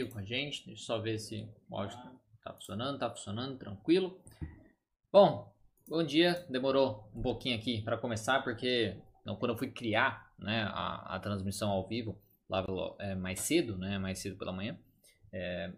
[0.00, 0.64] com a gente.
[0.64, 1.98] Deixa eu só ver se o áudio
[2.42, 4.18] tá funcionando, tá funcionando, tranquilo.
[5.12, 5.52] Bom,
[5.86, 6.46] bom dia.
[6.48, 11.20] Demorou um pouquinho aqui para começar, porque não, quando eu fui criar né, a, a
[11.20, 12.18] transmissão ao vivo,
[12.48, 12.64] lá
[13.00, 14.78] é, mais cedo, né, mais cedo pela manhã,
[15.30, 15.70] é,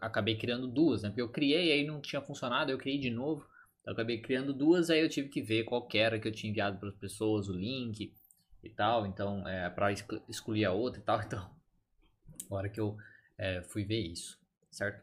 [0.00, 1.10] acabei criando duas, né?
[1.10, 3.46] Porque eu criei aí não tinha funcionado, eu criei de novo.
[3.82, 6.32] Então, eu acabei criando duas, aí eu tive que ver qual que era que eu
[6.32, 8.14] tinha enviado para as pessoas, o link
[8.62, 9.04] e tal.
[9.06, 11.20] Então, é, para excluir a outra e tal.
[11.26, 12.96] Então, hora que eu
[13.42, 14.38] é, fui ver isso,
[14.70, 15.02] certo?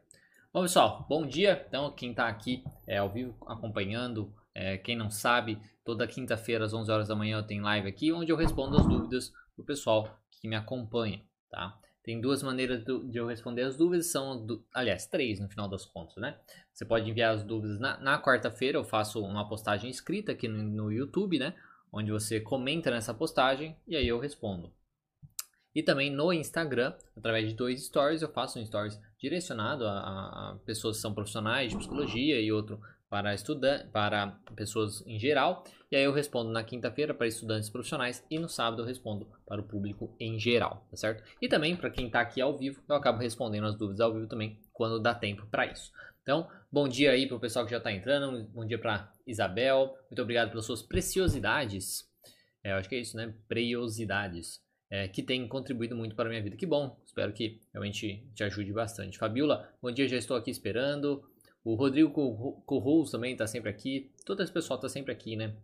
[0.53, 1.66] Bom, pessoal, bom dia.
[1.67, 6.73] Então, quem está aqui é, ao vivo acompanhando, é, quem não sabe, toda quinta-feira às
[6.73, 10.17] 11 horas da manhã eu tenho live aqui, onde eu respondo as dúvidas do pessoal
[10.31, 11.21] que me acompanha,
[11.52, 11.77] tá?
[12.02, 16.16] Tem duas maneiras de eu responder as dúvidas, são, aliás, três no final das contas,
[16.16, 16.39] né?
[16.73, 20.63] Você pode enviar as dúvidas na, na quarta-feira, eu faço uma postagem escrita aqui no,
[20.63, 21.53] no YouTube, né?
[21.91, 24.71] Onde você comenta nessa postagem e aí eu respondo.
[25.73, 30.58] E também no Instagram, através de dois stories, eu faço um stories direcionado a, a,
[30.66, 35.64] pessoas que são profissionais de psicologia e outro para estudantes, para pessoas em geral.
[35.92, 39.59] E aí eu respondo na quinta-feira para estudantes profissionais e no sábado eu respondo para
[39.59, 41.23] o público em geral, tá certo?
[41.42, 44.28] E também para quem está aqui ao vivo, eu acabo respondendo as dúvidas ao vivo
[44.28, 45.92] também quando dá tempo para isso.
[46.22, 49.95] Então, bom dia aí para o pessoal que já está entrando, bom dia para Isabel,
[50.11, 52.08] muito obrigado pelas suas preciosidades.
[52.64, 53.33] É, eu acho que é isso, né?
[53.48, 54.61] Preciosidades.
[54.90, 56.56] É, que tem contribuído muito para a minha vida.
[56.56, 59.20] Que bom, espero que realmente te ajude bastante.
[59.20, 61.23] Fabiola, bom dia, já estou aqui esperando.
[61.64, 62.12] O Rodrigo
[62.66, 64.12] Corruz também está sempre aqui.
[64.26, 65.56] Todo esse pessoal está sempre aqui, né?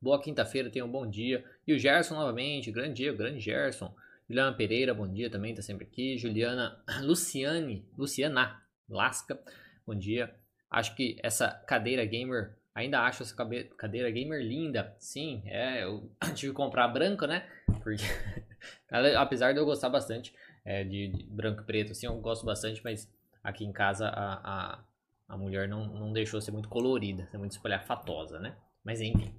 [0.00, 1.44] Boa quinta-feira, tenha um bom dia.
[1.66, 3.94] E o Gerson novamente, grande dia, grande Gerson.
[4.28, 6.16] Juliana Pereira, bom dia também, está sempre aqui.
[6.16, 9.38] Juliana, Luciane, Luciana Lasca,
[9.86, 10.34] bom dia.
[10.70, 13.34] Acho que essa cadeira gamer, ainda acho essa
[13.76, 14.94] cadeira gamer linda.
[14.98, 17.48] Sim, é, eu tive que comprar branca, né?
[17.82, 18.04] Porque,
[19.16, 22.82] apesar de eu gostar bastante é, de, de, branco e preto, assim, eu gosto bastante,
[22.82, 24.84] mas aqui em casa a, a
[25.28, 28.56] a mulher não, não deixou ser muito colorida, ser muito espalhafatosa, né?
[28.82, 29.34] Mas enfim.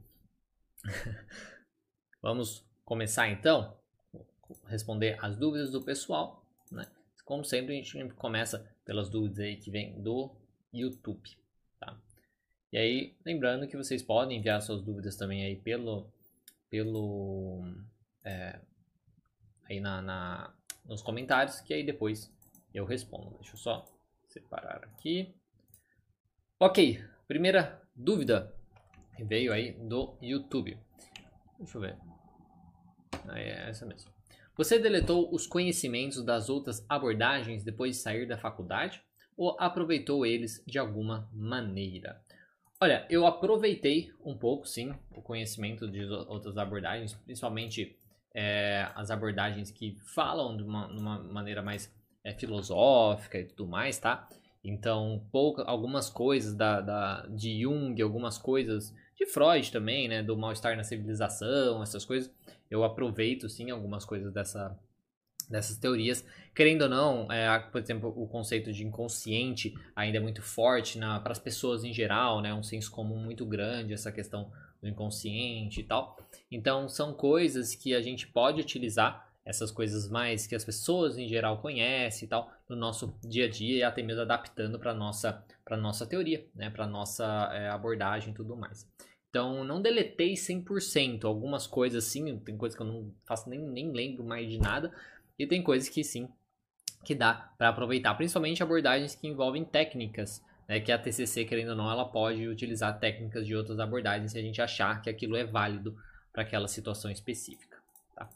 [2.22, 3.78] Vamos começar então
[4.68, 6.86] responder as dúvidas do pessoal, né?
[7.24, 10.36] Como sempre, a gente começa pelas dúvidas aí que vem do
[10.72, 11.38] YouTube?
[12.72, 16.12] E aí, lembrando que vocês podem enviar suas dúvidas também aí pelo,
[16.70, 17.64] pelo,
[18.24, 18.60] é,
[19.70, 20.54] aí na, na,
[20.86, 22.32] nos comentários, que aí depois
[22.74, 23.38] eu respondo.
[23.40, 23.86] Deixa eu só
[24.28, 25.34] separar aqui.
[26.60, 28.54] Ok, primeira dúvida
[29.20, 30.78] veio aí do YouTube.
[31.58, 31.98] Deixa eu ver.
[33.28, 34.12] Ah, é essa mesmo.
[34.58, 39.02] Você deletou os conhecimentos das outras abordagens depois de sair da faculdade
[39.36, 42.24] ou aproveitou eles de alguma maneira?
[42.86, 47.98] Olha, eu aproveitei um pouco, sim, o conhecimento de outras abordagens, principalmente
[48.32, 51.92] é, as abordagens que falam de uma, uma maneira mais
[52.24, 54.30] é, filosófica e tudo mais, tá?
[54.64, 60.22] Então, pouca, algumas coisas da, da, de Jung, algumas coisas de Freud também, né?
[60.22, 62.32] Do mal-estar na civilização, essas coisas.
[62.70, 64.78] Eu aproveito, sim, algumas coisas dessa,
[65.50, 66.26] dessas teorias.
[66.54, 71.32] Querendo ou não, é, por exemplo, o conceito de inconsciente ainda é muito forte para
[71.32, 72.54] as pessoas em geral, né?
[72.54, 74.52] Um senso comum muito grande, essa questão
[74.82, 76.18] do inconsciente e tal.
[76.52, 81.28] Então, são coisas que a gente pode utilizar essas coisas mais que as pessoas em
[81.28, 85.46] geral conhecem e tal no nosso dia a dia e até mesmo adaptando para nossa
[85.64, 88.88] para nossa teoria, né, para nossa é, abordagem e tudo mais.
[89.30, 93.92] Então, não deletei 100%, algumas coisas assim, tem coisas que eu não faço nem, nem
[93.92, 94.94] lembro mais de nada,
[95.38, 96.28] e tem coisas que sim,
[97.04, 101.76] que dá para aproveitar, principalmente abordagens que envolvem técnicas, né, que a TCC, querendo ou
[101.76, 105.44] não, ela pode utilizar técnicas de outras abordagens se a gente achar que aquilo é
[105.44, 105.96] válido
[106.34, 107.78] para aquela situação específica.
[108.16, 108.30] Tá?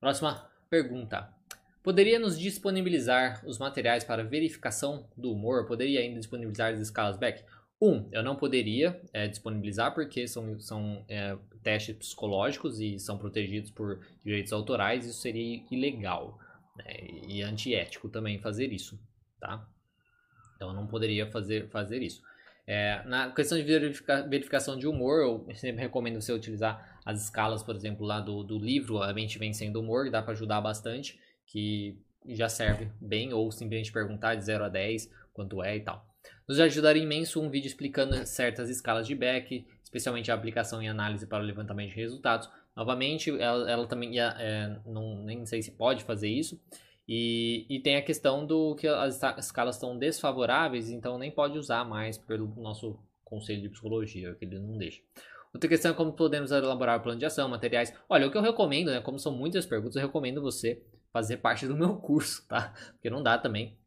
[0.00, 1.32] Próxima pergunta.
[1.82, 5.66] Poderia nos disponibilizar os materiais para verificação do humor?
[5.66, 7.44] Poderia ainda disponibilizar as escalas Beck?
[7.84, 13.70] Um, eu não poderia é, disponibilizar porque são, são é, testes psicológicos e são protegidos
[13.70, 15.04] por direitos autorais.
[15.04, 16.38] Isso seria ilegal
[16.78, 16.96] né,
[17.28, 18.98] e antiético também fazer isso,
[19.38, 19.68] tá?
[20.56, 22.22] Então eu não poderia fazer, fazer isso.
[22.66, 27.62] É, na questão de verifica, verificação de humor, eu sempre recomendo você utilizar as escalas,
[27.62, 31.20] por exemplo, lá do, do livro, A Mente Vencendo o Humor, dá para ajudar bastante,
[31.44, 31.98] que
[32.28, 36.13] já serve bem, ou simplesmente perguntar de 0 a 10 quanto é e tal.
[36.46, 41.26] Nos ajudaria imenso um vídeo explicando certas escalas de Beck, especialmente a aplicação e análise
[41.26, 42.50] para o levantamento de resultados.
[42.76, 46.60] Novamente, ela, ela também ia, é, não, nem sei se pode fazer isso.
[47.08, 51.84] E, e tem a questão do que as escalas estão desfavoráveis, então nem pode usar
[51.84, 55.00] mais pelo nosso conselho de psicologia, que ele não deixa.
[55.52, 57.94] Outra questão é como podemos elaborar o plano de ação, materiais.
[58.08, 60.82] Olha, o que eu recomendo, né, como são muitas perguntas, eu recomendo você
[61.12, 62.74] fazer parte do meu curso, tá?
[62.92, 63.78] Porque não dá também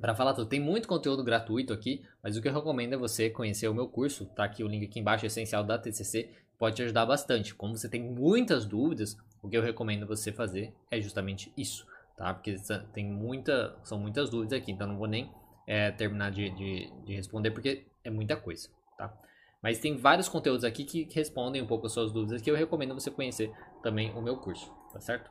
[0.00, 0.48] para falar tudo.
[0.48, 3.88] Tem muito conteúdo gratuito aqui, mas o que eu recomendo é você conhecer o meu
[3.88, 7.54] curso, tá aqui o link aqui embaixo, essencial da TCC, pode te ajudar bastante.
[7.54, 11.86] Como você tem muitas dúvidas, o que eu recomendo você fazer é justamente isso,
[12.16, 12.32] tá?
[12.32, 12.56] Porque
[12.92, 15.30] tem muita, são muitas dúvidas aqui, então não vou nem
[15.66, 19.12] é, terminar de, de, de, responder porque é muita coisa, tá?
[19.60, 22.94] Mas tem vários conteúdos aqui que respondem um pouco as suas dúvidas que eu recomendo
[22.94, 23.52] você conhecer
[23.82, 25.30] também o meu curso, tá certo?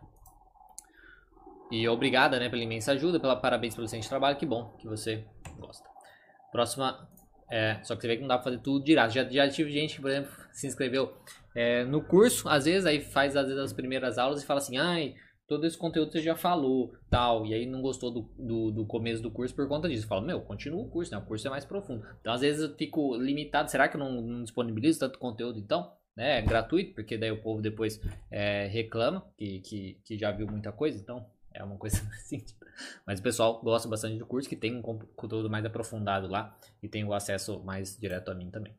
[1.72, 5.24] E obrigada, né, pela imensa ajuda, pela parabéns pelo excelente trabalho, que bom que você
[5.58, 5.88] gosta.
[6.52, 7.08] Próxima,
[7.50, 9.12] é, só que você vê que não dá pra fazer tudo direto.
[9.12, 11.14] Já, já tive gente que, por exemplo, se inscreveu
[11.56, 14.78] é, no curso, às vezes, aí faz às vezes as primeiras aulas e fala assim,
[14.78, 15.16] ai,
[15.48, 19.22] todo esse conteúdo você já falou, tal, e aí não gostou do, do, do começo
[19.22, 20.08] do curso por conta disso.
[20.08, 21.18] Fala, meu, continua o curso, né?
[21.18, 22.06] O curso é mais profundo.
[22.22, 25.92] Então, às vezes eu fico limitado, será que eu não, não disponibilizo tanto conteúdo então?
[26.16, 26.40] Né?
[26.40, 30.72] É gratuito, porque daí o povo depois é, reclama que, que, que já viu muita
[30.72, 32.44] coisa, então é uma coisa assim.
[33.06, 36.88] Mas o pessoal gosta bastante do curso, que tem um conteúdo mais aprofundado lá e
[36.88, 38.76] tem o acesso mais direto a mim também.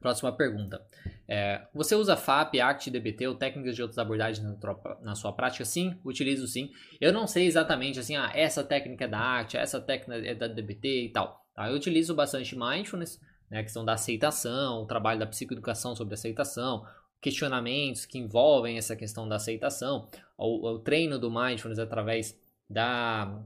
[0.00, 0.80] Próxima pergunta.
[1.26, 5.32] É, você usa FAP, ACT, DBT ou técnicas de outras abordagens na, tropa, na, sua
[5.32, 5.64] prática?
[5.64, 6.70] Sim, utilizo sim.
[7.00, 10.46] Eu não sei exatamente assim, ah, essa técnica é da ACT, essa técnica é da
[10.46, 11.44] DBT e tal.
[11.52, 11.68] Tá?
[11.68, 16.86] Eu utilizo bastante Mindfulness, né, a questão da aceitação, o trabalho da psicoeducação sobre aceitação,
[17.20, 22.38] questionamentos que envolvem essa questão da aceitação, o, o treino do mindfulness através
[22.68, 23.42] da,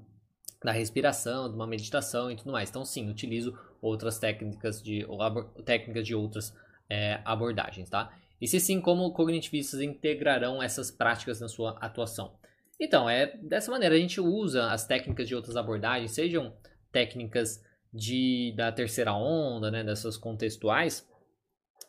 [0.63, 2.69] da respiração, de uma meditação e tudo mais.
[2.69, 5.07] Então, sim, utilizo outras técnicas de,
[5.65, 6.55] técnicas de outras
[6.89, 8.13] é, abordagens, tá?
[8.41, 12.35] E se sim, como cognitivistas integrarão essas práticas na sua atuação?
[12.79, 16.53] Então, é dessa maneira a gente usa as técnicas de outras abordagens, sejam
[16.91, 17.63] técnicas
[17.95, 21.09] de, da terceira onda, né, dessas contextuais,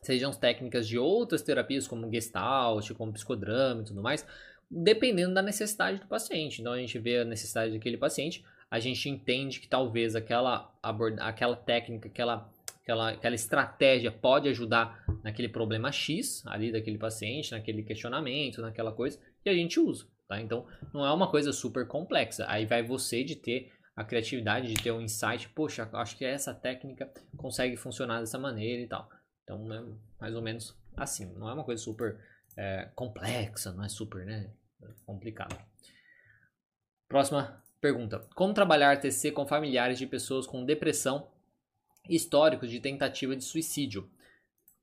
[0.03, 4.25] sejam técnicas de outras terapias, como Gestalt, como psicodrama e tudo mais,
[4.69, 6.61] dependendo da necessidade do paciente.
[6.61, 10.71] Então a gente vê a necessidade daquele paciente, a gente entende que talvez aquela,
[11.19, 12.49] aquela técnica, aquela,
[12.81, 19.19] aquela, aquela estratégia pode ajudar naquele problema X ali daquele paciente, naquele questionamento, naquela coisa,
[19.45, 20.07] e a gente usa.
[20.27, 20.41] Tá?
[20.41, 22.45] Então não é uma coisa super complexa.
[22.47, 26.53] Aí vai você de ter a criatividade, de ter um insight, poxa, acho que essa
[26.53, 29.07] técnica consegue funcionar dessa maneira e tal.
[29.43, 29.83] Então é
[30.19, 31.25] mais ou menos assim.
[31.33, 32.19] Não é uma coisa super
[32.57, 34.51] é, complexa, não é super né,
[35.05, 35.57] complicado.
[37.07, 41.29] Próxima pergunta: Como trabalhar TC com familiares de pessoas com depressão
[42.09, 44.09] históricos de tentativa de suicídio?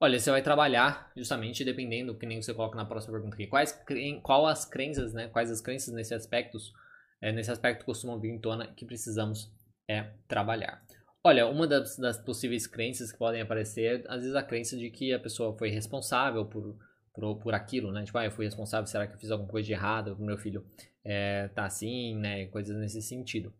[0.02, 3.78] Olha, você vai trabalhar justamente dependendo, que nem você coloca na próxima pergunta aqui, quais,
[4.22, 5.28] qual as crenças, né?
[5.28, 6.72] Quais as crenças nesse aspectos,
[7.20, 9.52] é, nesse aspecto costumam vir em tona que precisamos
[9.86, 10.82] é, trabalhar.
[11.22, 15.12] Olha, uma das, das, possíveis crenças que podem aparecer, às vezes a crença de que
[15.12, 16.74] a pessoa foi responsável por,
[17.12, 18.04] por, por aquilo, né?
[18.04, 20.64] Tipo, ah, eu fui responsável, será que eu fiz alguma coisa de errado, meu filho
[21.04, 22.46] é, tá assim, né?
[22.46, 23.52] Coisas nesse sentido.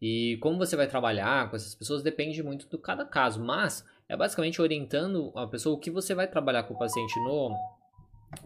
[0.00, 4.14] E como você vai trabalhar com essas pessoas depende muito do cada caso, mas é
[4.14, 7.50] basicamente orientando a pessoa o que você vai trabalhar com o paciente no,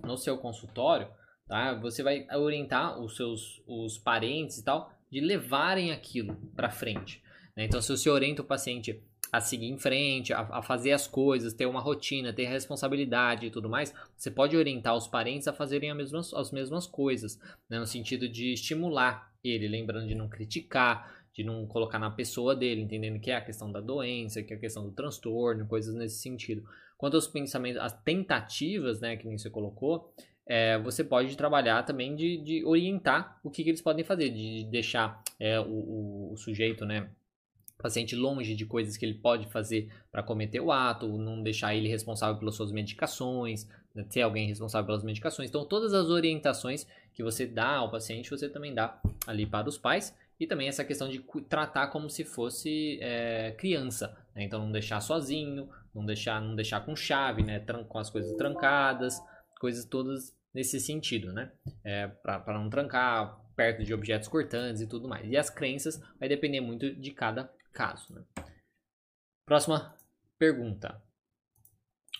[0.04, 1.08] no seu consultório,
[1.48, 1.74] tá?
[1.74, 7.20] Você vai orientar os seus os parentes e tal de levarem aquilo para frente.
[7.56, 7.64] Né?
[7.64, 9.02] Então, se você orienta o paciente
[9.32, 13.50] a seguir em frente, a, a, fazer as coisas, ter uma rotina, ter responsabilidade e
[13.50, 17.38] tudo mais, você pode orientar os parentes a fazerem as mesmas, as mesmas coisas,
[17.68, 17.78] né?
[17.78, 22.80] no sentido de estimular ele, lembrando de não criticar, de não colocar na pessoa dele,
[22.80, 26.20] entendendo que é a questão da doença, que é a questão do transtorno, coisas nesse
[26.20, 26.64] sentido.
[26.98, 30.12] Quanto aos pensamentos, as tentativas, né, que nem você colocou,
[30.46, 34.64] é, você pode trabalhar também de, de orientar o que, que, eles podem fazer, de
[34.64, 37.08] deixar é, o, o, o sujeito, né,
[37.82, 41.88] paciente longe de coisas que ele pode fazer para cometer o ato, não deixar ele
[41.88, 45.48] responsável pelas suas medicações, né, ter alguém responsável pelas medicações.
[45.48, 49.78] Então, todas as orientações que você dá ao paciente, você também dá ali para os
[49.78, 50.16] pais.
[50.38, 54.16] E também essa questão de tratar como se fosse é, criança.
[54.34, 54.44] Né?
[54.44, 57.62] Então, não deixar sozinho, não deixar, não deixar com chave, né?
[57.88, 59.20] com as coisas trancadas,
[59.58, 61.52] coisas todas nesse sentido, né?
[61.84, 65.30] É, para não trancar perto de objetos cortantes e tudo mais.
[65.30, 68.12] E as crenças vai depender muito de cada caso.
[68.12, 68.24] Né?
[69.46, 69.94] Próxima
[70.38, 71.02] pergunta.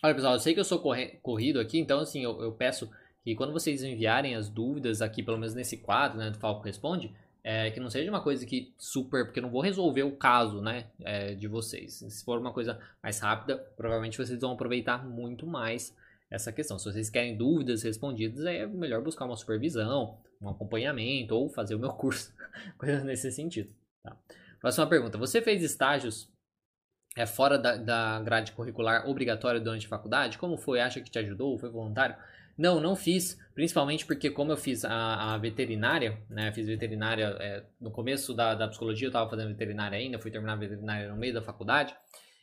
[0.02, 0.83] Olha, pessoal, eu sei que eu sou
[1.23, 2.90] corrido aqui, então assim, eu, eu, peço
[3.23, 7.14] que quando vocês enviarem as dúvidas aqui, pelo menos nesse quadro, né, do Falco Responde,
[7.45, 10.61] é, que não seja uma coisa que super, porque eu não vou resolver o caso,
[10.61, 11.95] né, é, de vocês.
[12.09, 15.95] Se for uma coisa mais rápida, provavelmente vocês vão aproveitar muito mais
[16.30, 16.78] essa questão.
[16.78, 21.78] Se vocês querem dúvidas respondidas, é melhor buscar uma supervisão, um acompanhamento ou fazer o
[21.78, 22.35] meu curso,
[22.78, 23.71] coisas nesse sentido,
[24.02, 24.16] tá?
[24.61, 25.17] Próxima pergunta.
[25.19, 26.31] Você fez estágios
[27.17, 30.38] é, fora da, da grade curricular obrigatória durante a faculdade?
[30.38, 30.81] Como foi?
[30.81, 31.59] Acha que te ajudou?
[31.59, 32.17] Foi voluntário?
[32.61, 37.64] Não, não fiz, principalmente porque como eu fiz a, a veterinária, né, fiz veterinária é,
[37.81, 41.33] no começo da, da psicologia, eu estava fazendo veterinária ainda, fui terminar veterinária no meio
[41.33, 41.97] da faculdade,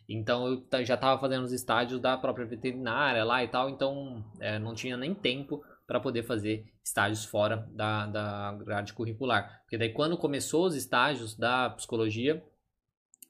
[0.10, 4.58] então eu já estava fazendo os estágios da própria veterinária lá e tal, então é,
[4.58, 9.62] não tinha nem tempo para poder fazer estágios fora da, da grade curricular.
[9.62, 12.44] Porque daí quando começou os estágios da psicologia,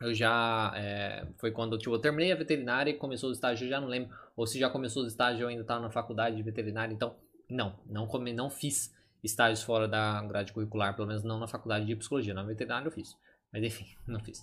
[0.02, 3.70] eu já é, foi quando tipo, eu terminei a veterinária e começou os estágios, eu
[3.70, 6.44] já não lembro, ou se já começou os estágios eu ainda estava na faculdade de
[6.44, 7.16] veterinária, então
[7.50, 11.86] não, não come, não fiz estágios fora da grade curricular, pelo menos não na faculdade
[11.86, 13.16] de psicologia, na veterinária eu fiz,
[13.54, 14.40] mas enfim, não fiz.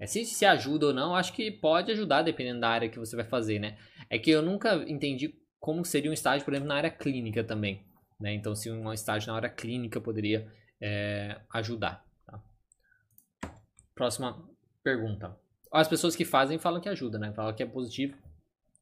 [0.00, 3.16] É, se se ajuda ou não, acho que pode ajudar dependendo da área que você
[3.16, 3.76] vai fazer, né?
[4.08, 7.84] É que eu nunca entendi como seria um estágio, por exemplo, na área clínica também,
[8.20, 8.32] né?
[8.32, 10.50] Então, se um estágio na área clínica poderia
[10.80, 12.04] é, ajudar.
[12.26, 12.42] Tá?
[13.94, 14.48] Próxima
[14.82, 15.36] pergunta.
[15.70, 17.32] As pessoas que fazem falam que ajuda, né?
[17.32, 18.16] Falam que é positivo,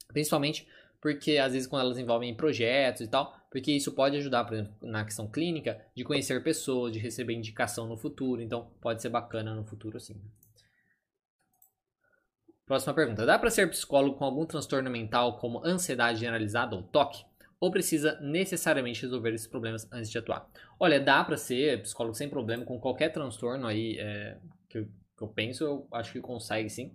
[0.08, 0.68] principalmente
[1.00, 4.74] porque às vezes quando elas envolvem projetos e tal, porque isso pode ajudar, por exemplo,
[4.82, 9.54] na questão clínica, de conhecer pessoas, de receber indicação no futuro, então pode ser bacana
[9.54, 10.20] no futuro sim.
[12.66, 13.24] Próxima pergunta.
[13.24, 17.24] Dá para ser psicólogo com algum transtorno mental como ansiedade generalizada ou toque?
[17.60, 20.48] Ou precisa necessariamente resolver esses problemas antes de atuar?
[20.78, 24.36] Olha, dá para ser psicólogo sem problema com qualquer transtorno aí é,
[24.68, 26.92] que, eu, que, eu, penso, eu acho que consegue sim.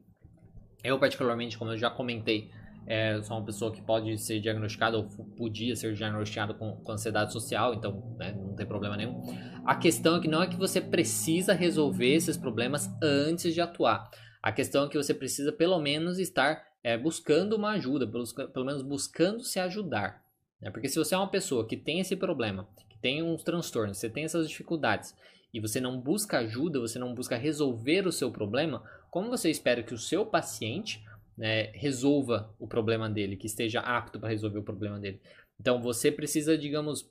[0.84, 2.51] Eu, particularmente, como eu já comentei,
[2.86, 5.06] é, sou uma pessoa que pode ser diagnosticada ou
[5.38, 9.24] podia ser diagnosticada com, com ansiedade social, então né, não tem problema nenhum.
[9.66, 14.12] A questão é que não é que você precisa resolver esses problemas antes de atuar.
[14.41, 18.65] A questão é que você precisa pelo menos estar é, buscando uma ajuda, pelo, pelo
[18.65, 20.24] menos buscando se ajudar.
[20.60, 20.71] Né?
[20.71, 24.10] Porque se você é uma pessoa que tem esse problema, que tem uns transtornos, você
[24.10, 25.15] tem essas dificuldades
[25.53, 29.83] e você não busca ajuda, você não busca resolver o seu problema, como você espera
[29.83, 31.03] que o seu paciente
[31.38, 35.19] né, resolva o problema dele, que esteja apto para resolver o problema dele?
[35.60, 37.10] Então você precisa, digamos,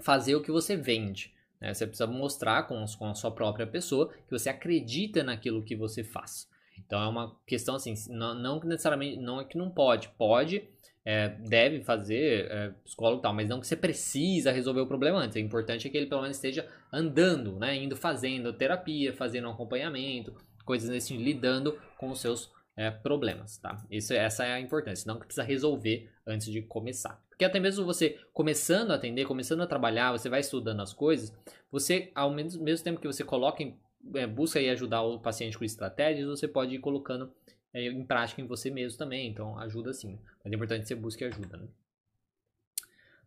[0.00, 1.34] fazer o que você vende.
[1.60, 1.74] Né?
[1.74, 6.04] Você precisa mostrar com, com a sua própria pessoa que você acredita naquilo que você
[6.04, 6.48] faz.
[6.78, 10.68] Então é uma questão assim, não, necessariamente, não é que não pode, pode,
[11.04, 15.18] é, deve fazer é, psicólogo e tal, mas não que você precisa resolver o problema
[15.18, 15.36] antes.
[15.36, 20.34] O importante é que ele pelo menos esteja andando, né, indo fazendo terapia, fazendo acompanhamento,
[20.64, 23.84] coisas nesse lidando com os seus é, problemas, tá?
[23.90, 27.22] Isso, essa é a importância, não que precisa resolver antes de começar.
[27.28, 31.32] Porque até mesmo você começando a atender, começando a trabalhar, você vai estudando as coisas,
[31.70, 33.76] você, ao mesmo, mesmo tempo que você coloca em
[34.14, 37.32] é, busca aí ajudar o paciente com estratégias, você pode ir colocando
[37.72, 39.28] é, em prática em você mesmo também.
[39.28, 40.18] Então, ajuda sim.
[40.42, 41.56] Mas é importante que você busque ajuda.
[41.56, 41.68] Né?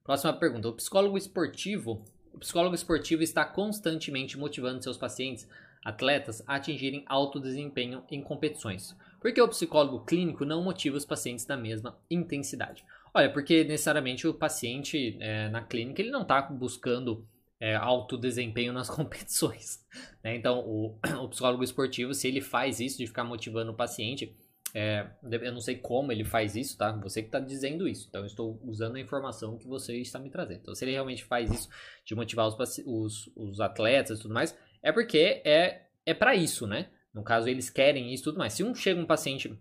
[0.03, 0.69] Próxima pergunta.
[0.69, 5.47] O psicólogo esportivo, o psicólogo esportivo está constantemente motivando seus pacientes,
[5.83, 8.95] atletas, a atingirem alto desempenho em competições.
[9.19, 12.85] Por que o psicólogo clínico não motiva os pacientes da mesma intensidade?
[13.13, 17.27] Olha, porque necessariamente o paciente é, na clínica ele não está buscando
[17.59, 19.85] é, alto desempenho nas competições.
[20.23, 20.35] Né?
[20.35, 24.35] Então, o, o, psicólogo esportivo, se ele faz isso de ficar motivando o paciente,
[24.73, 26.91] é, eu não sei como ele faz isso, tá?
[27.03, 28.07] Você que está dizendo isso.
[28.09, 30.59] Então, eu estou usando a informação que você está me trazendo.
[30.61, 31.69] Então, se ele realmente faz isso
[32.05, 36.67] de motivar os, os, os atletas e tudo mais, é porque é, é para isso,
[36.67, 36.89] né?
[37.13, 38.53] No caso, eles querem isso e tudo mais.
[38.53, 39.57] Se um chega um paciente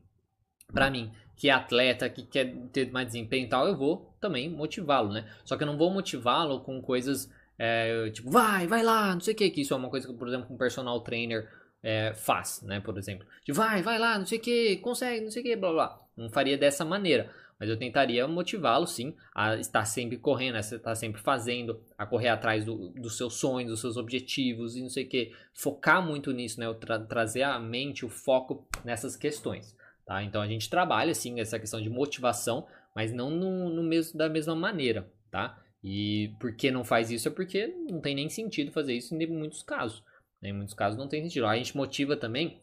[0.72, 4.48] para mim que é atleta, que quer ter mais desempenho e tal, eu vou também
[4.48, 5.30] motivá-lo, né?
[5.44, 9.34] Só que eu não vou motivá-lo com coisas é, tipo, vai, vai lá, não sei
[9.34, 11.48] o que, que isso é uma coisa que, por exemplo, um personal trainer
[11.82, 13.26] é, faz, né, por exemplo.
[13.44, 16.00] De vai, vai lá, não sei o que, consegue, não sei o que, blá blá.
[16.16, 17.30] Não faria dessa maneira.
[17.58, 22.28] Mas eu tentaria motivá-lo, sim, a estar sempre correndo, a estar sempre fazendo, a correr
[22.28, 25.32] atrás do, dos seus sonhos, dos seus objetivos e não sei o que.
[25.54, 26.72] Focar muito nisso, né?
[26.74, 29.74] Tra trazer a mente, o foco nessas questões.
[30.04, 30.22] Tá?
[30.22, 34.28] Então a gente trabalha, sim, essa questão de motivação, mas não no, no mesmo, da
[34.28, 35.58] mesma maneira, tá?
[35.82, 37.28] E por que não faz isso?
[37.28, 40.02] É porque não tem nem sentido fazer isso em muitos casos.
[40.42, 41.46] Em muitos casos não tem sentido.
[41.46, 42.60] A gente motiva também,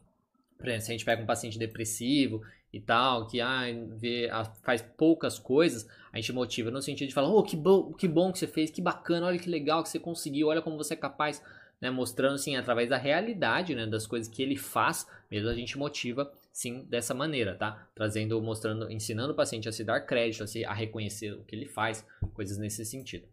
[0.57, 2.41] por exemplo, se a gente pega um paciente depressivo
[2.71, 3.63] e tal, que ah,
[3.95, 4.29] vê,
[4.63, 8.31] faz poucas coisas, a gente motiva no sentido de falar, oh, que bom, que bom
[8.31, 10.97] que você fez, que bacana, olha que legal que você conseguiu, olha como você é
[10.97, 11.41] capaz,
[11.79, 11.91] né?
[11.91, 16.31] Mostrando assim, através da realidade, né, das coisas que ele faz, mesmo a gente motiva
[16.53, 17.89] sim dessa maneira, tá?
[17.95, 21.55] Trazendo, mostrando, ensinando o paciente a se dar crédito, a, se, a reconhecer o que
[21.55, 23.27] ele faz, coisas nesse sentido.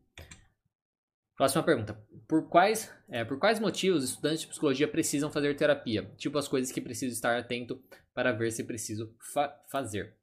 [1.37, 1.99] Próxima pergunta.
[2.27, 6.11] Por quais, é, por quais motivos estudantes de psicologia precisam fazer terapia?
[6.17, 7.83] Tipo as coisas que preciso estar atento
[8.15, 10.15] para ver se preciso fa fazer.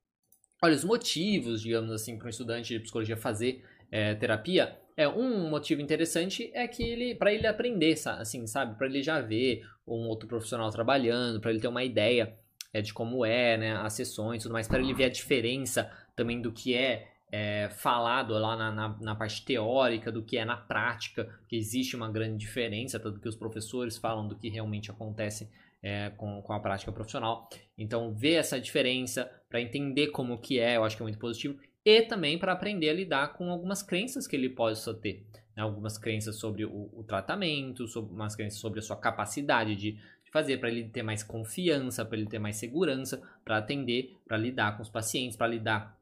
[0.61, 5.49] Olha, os motivos, digamos assim, para um estudante de psicologia fazer é, terapia é um
[5.49, 10.07] motivo interessante é que ele para ele aprender, assim, sabe, para ele já ver um
[10.07, 12.35] outro profissional trabalhando, para ele ter uma ideia
[12.77, 15.91] é, de como é, né, as sessões e tudo mais, para ele ver a diferença
[16.15, 20.45] também do que é, é, falado lá na, na, na, parte teórica do que é
[20.45, 24.91] na prática, que existe uma grande diferença, tanto que os professores falam do que realmente
[24.91, 25.49] acontece
[25.81, 27.49] é, com, com a prática profissional.
[27.77, 31.57] Então, ver essa diferença para entender como que é, eu acho que é muito positivo.
[31.83, 35.25] E também para aprender a lidar com algumas crenças que ele possa ter.
[35.55, 35.63] Né?
[35.63, 39.97] Algumas crenças sobre o, o tratamento, sobre, umas crenças sobre a sua capacidade de,
[40.31, 44.75] fazer, para ele ter mais confiança, para ele ter mais segurança, para atender, para lidar
[44.75, 45.97] com os pacientes, para lidar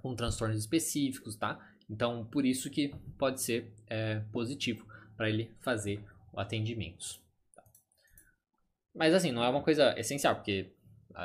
[0.00, 1.58] com transtornos específicos, tá?
[1.88, 4.86] Então, por isso que pode ser é, positivo
[5.16, 7.20] para ele fazer o atendimento.
[8.94, 10.72] Mas assim, não é uma coisa essencial, porque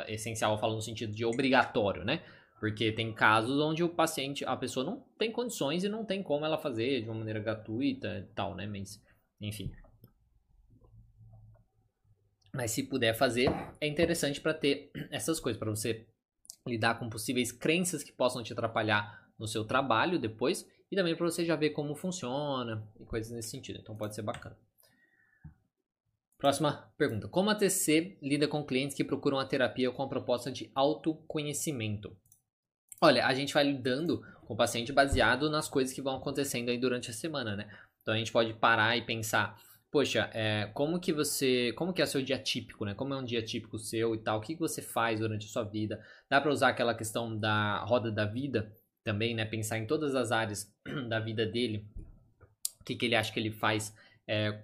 [0.08, 2.24] essencial eu falo no sentido de obrigatório, né?
[2.60, 6.46] Porque tem casos onde o paciente, a pessoa não tem condições e não tem como
[6.46, 8.66] ela fazer de uma maneira gratuita e tal, né?
[8.66, 9.02] Mas,
[9.40, 9.72] enfim.
[12.56, 13.50] Mas se puder fazer,
[13.82, 16.08] é interessante para ter essas coisas, para você
[16.66, 21.26] lidar com possíveis crenças que possam te atrapalhar no seu trabalho depois e também para
[21.26, 23.80] você já ver como funciona e coisas nesse sentido.
[23.82, 24.58] Então pode ser bacana.
[26.38, 27.28] Próxima pergunta.
[27.28, 32.16] Como a TC lida com clientes que procuram a terapia com a proposta de autoconhecimento?
[33.02, 36.78] Olha, a gente vai lidando com o paciente baseado nas coisas que vão acontecendo aí
[36.78, 37.70] durante a semana, né?
[38.02, 39.60] Então a gente pode parar e pensar,
[39.96, 42.94] poxa, é, como que você, como que é o seu dia típico, né?
[42.94, 44.40] Como é um dia típico seu e tal?
[44.40, 46.04] O que, que você faz durante a sua vida?
[46.30, 48.70] Dá para usar aquela questão da roda da vida
[49.06, 49.46] também, né?
[49.46, 50.70] Pensar em todas as áreas
[51.08, 51.88] da vida dele,
[52.82, 53.96] o que, que ele acha que ele faz
[54.28, 54.64] é,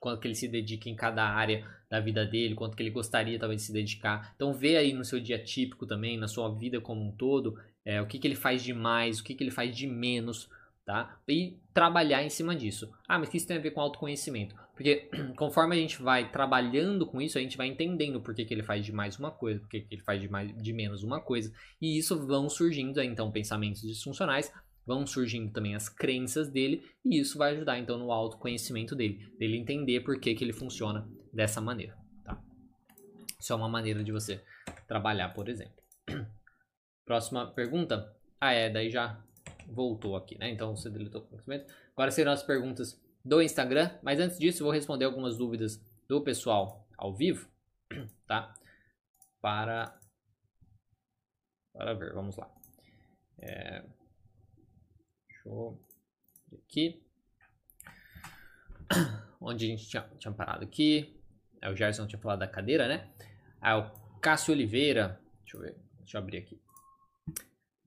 [0.00, 3.38] quanto que ele se dedica em cada área da vida dele, quanto que ele gostaria
[3.38, 4.32] talvez de se dedicar.
[4.34, 8.02] Então vê aí no seu dia típico também, na sua vida como um todo, é,
[8.02, 10.50] o que, que ele faz de mais, o que, que ele faz de menos,
[10.84, 11.18] tá?
[11.28, 12.92] E trabalhar em cima disso.
[13.08, 14.54] Ah, mas o que isso tem a ver com autoconhecimento?
[14.74, 18.52] Porque conforme a gente vai trabalhando com isso, a gente vai entendendo por que, que
[18.52, 21.02] ele faz de mais uma coisa, por que, que ele faz de, mais, de menos
[21.02, 21.52] uma coisa.
[21.80, 24.52] E isso vão surgindo então pensamentos disfuncionais
[24.86, 29.56] vão surgindo também as crenças dele e isso vai ajudar então no autoconhecimento dele, dele
[29.56, 32.40] entender por que, que ele funciona dessa maneira, tá?
[33.38, 34.42] Isso é uma maneira de você
[34.86, 35.82] trabalhar, por exemplo.
[37.04, 38.14] Próxima pergunta.
[38.40, 39.22] Ah, é, daí já
[39.68, 40.50] voltou aqui, né?
[40.50, 41.72] Então você deletou o conhecimento.
[41.92, 46.86] Agora serão as perguntas do Instagram, mas antes disso vou responder algumas dúvidas do pessoal
[46.96, 47.48] ao vivo,
[48.26, 48.54] tá?
[49.40, 49.98] Para
[51.72, 52.50] para ver, vamos lá.
[53.38, 53.82] É...
[55.28, 55.80] Deixa eu
[56.52, 57.02] aqui.
[59.40, 61.18] Onde a gente tinha, tinha parado aqui.
[61.60, 63.10] É, o Gerson tinha falado da cadeira, né?
[63.60, 65.20] Ah, o Cássio Oliveira.
[65.42, 65.76] Deixa eu ver.
[66.00, 66.60] Deixa eu abrir aqui.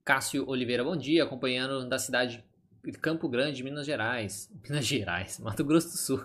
[0.06, 1.24] Cássio Oliveira, bom dia.
[1.24, 2.44] Acompanhando da cidade
[2.84, 4.48] de Campo Grande, Minas Gerais.
[4.62, 6.24] Minas Gerais, Mato Grosso do Sul.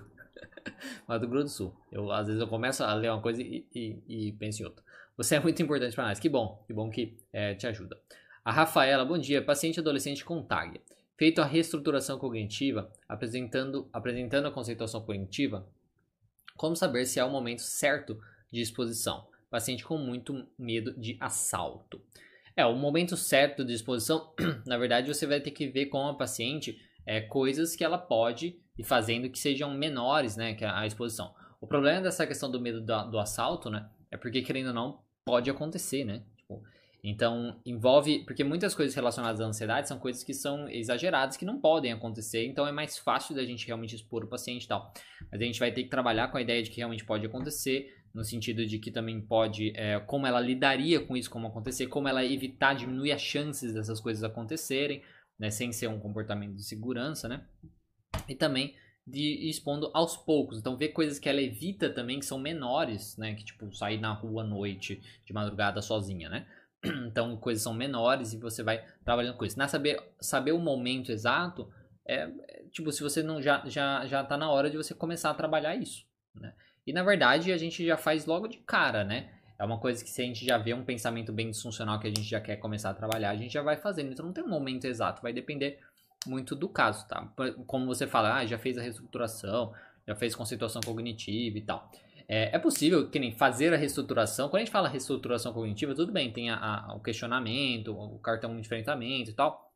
[1.10, 1.76] Mato Grosso do Sul.
[1.92, 4.86] Eu, às vezes eu começo a ler uma coisa e, e, e penso em outra.
[5.18, 6.20] Você é muito importante para nós.
[6.20, 8.00] Que bom, que bom que é, te ajuda.
[8.46, 9.44] A Rafaela, bom dia.
[9.44, 10.80] Paciente adolescente com TAG.
[11.18, 15.68] Feito a reestruturação cognitiva, apresentando, apresentando a conceituação cognitiva,
[16.56, 19.28] como saber se é o momento certo de exposição?
[19.50, 22.00] Paciente com muito medo de assalto.
[22.62, 24.32] É, o momento certo de exposição,
[24.68, 28.56] na verdade, você vai ter que ver com a paciente é, coisas que ela pode
[28.78, 31.34] ir fazendo que sejam menores, né, que a, a exposição.
[31.60, 35.00] O problema dessa questão do medo do, do assalto, né, é porque, querendo ou não,
[35.26, 36.22] pode acontecer, né?
[36.38, 36.62] Tipo,
[37.04, 38.24] então, envolve.
[38.26, 42.46] Porque muitas coisas relacionadas à ansiedade são coisas que são exageradas, que não podem acontecer.
[42.46, 44.94] Então, é mais fácil da gente realmente expor o paciente e tal.
[45.32, 47.92] Mas a gente vai ter que trabalhar com a ideia de que realmente pode acontecer,
[48.14, 49.74] no sentido de que também pode.
[49.76, 54.00] É, como ela lidaria com isso, como acontecer, como ela evitar, diminuir as chances dessas
[54.00, 55.04] coisas acontecerem,
[55.40, 57.46] né, sem ser um comportamento de segurança, né?
[58.28, 60.60] E também de expondo aos poucos.
[60.60, 63.34] Então, ver coisas que ela evita também, que são menores, né?
[63.34, 66.48] Que, tipo, sair na rua à noite, de madrugada sozinha, né?
[67.08, 69.58] Então, coisas são menores e você vai trabalhando com isso.
[69.58, 71.72] Na saber, saber o momento exato,
[72.08, 75.30] é, é, tipo, se você não já, já, já tá na hora de você começar
[75.30, 76.54] a trabalhar isso, né?
[76.86, 79.30] E na verdade a gente já faz logo de cara, né?
[79.58, 82.10] É uma coisa que se a gente já vê um pensamento bem disfuncional que a
[82.10, 84.12] gente já quer começar a trabalhar, a gente já vai fazendo.
[84.12, 85.80] Então não tem um momento exato, vai depender
[86.26, 87.32] muito do caso, tá?
[87.68, 89.74] Como você fala, ah, já fez a reestruturação,
[90.08, 91.92] já fez conceituação cognitiva e tal.
[92.28, 94.48] É, é, possível, que nem fazer a reestruturação.
[94.48, 98.54] Quando a gente fala reestruturação cognitiva, tudo bem, tem a, a, o questionamento, o cartão
[98.54, 99.72] de enfrentamento e tal.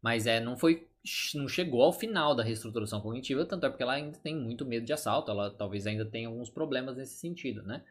[0.00, 0.86] Mas é, não foi.
[1.34, 4.84] Não chegou ao final da reestruturação cognitiva, tanto é porque ela ainda tem muito medo
[4.84, 7.84] de assalto, ela talvez ainda tenha alguns problemas nesse sentido, né?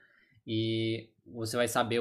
[0.45, 1.99] E você vai saber,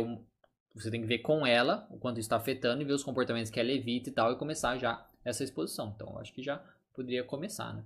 [0.74, 3.59] você tem que ver com ela o quanto está afetando e ver os comportamentos que
[3.59, 5.92] ela evita e tal, e começar já essa exposição.
[5.94, 6.62] Então, acho que já
[6.94, 7.85] poderia começar, né?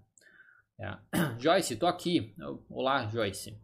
[0.79, 0.97] É.
[1.39, 2.35] Joyce, tô aqui.
[2.69, 3.57] Olá, Joyce.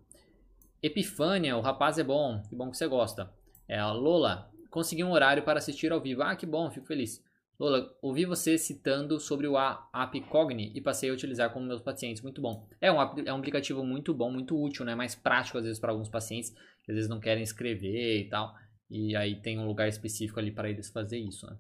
[0.82, 3.30] Epifânia, o rapaz é bom, que bom que você gosta.
[3.66, 6.22] É, Lola, consegui um horário para assistir ao vivo.
[6.22, 7.24] Ah, que bom, fico feliz.
[7.58, 12.22] Lola, ouvi você citando sobre o app Cogni e passei a utilizar com meus pacientes.
[12.22, 12.68] Muito bom.
[12.80, 14.94] É um, é um aplicativo muito bom, muito útil, né?
[14.94, 16.50] Mais prático às vezes para alguns pacientes
[16.84, 18.54] que às vezes não querem escrever e tal.
[18.90, 21.56] E aí tem um lugar específico ali para eles fazer isso, né?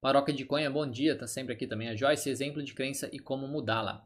[0.00, 3.18] Paróquia de Conha, bom dia, tá sempre aqui também a Joyce, exemplo de crença e
[3.18, 4.02] como mudá-la.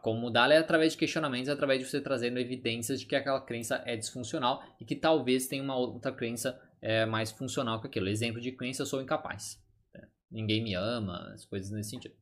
[0.00, 3.82] Como mudá-la é através de questionamentos, através de você trazendo evidências de que aquela crença
[3.84, 8.08] é disfuncional e que talvez tenha uma outra crença é, mais funcional que aquilo.
[8.08, 9.60] Exemplo de crença, eu sou incapaz.
[10.30, 12.14] Ninguém me ama, as coisas nesse sentido.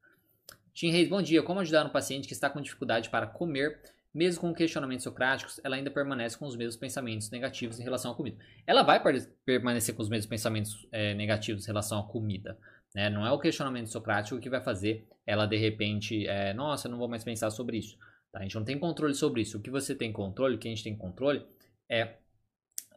[0.72, 1.42] Tim Reis, bom dia.
[1.42, 3.80] Como ajudar um paciente que está com dificuldade para comer,
[4.12, 8.14] mesmo com questionamentos socráticos, ela ainda permanece com os mesmos pensamentos negativos em relação à
[8.14, 8.36] comida?
[8.66, 9.02] Ela vai
[9.44, 12.58] permanecer com os mesmos pensamentos é, negativos em relação à comida.
[12.94, 13.10] Né?
[13.10, 16.98] Não é o questionamento socrático que vai fazer ela de repente, é, nossa, eu não
[16.98, 17.98] vou mais pensar sobre isso.
[18.32, 18.40] Tá?
[18.40, 19.58] A gente não tem controle sobre isso.
[19.58, 21.44] O que você tem controle, o que a gente tem controle,
[21.90, 22.16] é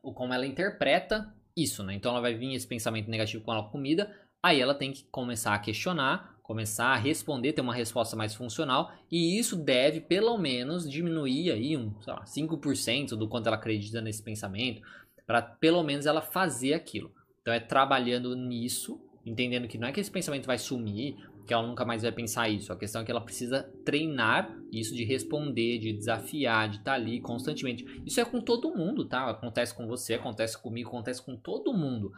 [0.02, 1.84] o como ela interpreta isso.
[1.84, 1.95] Né?
[1.95, 5.54] Então ela vai vir esse pensamento negativo com a comida, aí ela tem que começar
[5.54, 10.89] a questionar, começar a responder, ter uma resposta mais funcional, e isso deve pelo menos
[10.89, 14.82] diminuir aí um, sei lá, 5% do quanto ela acredita nesse pensamento,
[15.28, 17.12] para pelo menos ela fazer aquilo.
[17.41, 21.65] Então é trabalhando nisso entendendo que não é que esse pensamento vai sumir, que ela
[21.65, 22.71] nunca mais vai pensar isso.
[22.71, 26.97] A questão é que ela precisa treinar isso de responder, de desafiar, de estar tá
[26.97, 27.86] ali constantemente.
[28.06, 29.30] Isso é com todo mundo, tá?
[29.30, 32.12] Acontece com você, acontece comigo, acontece com todo mundo.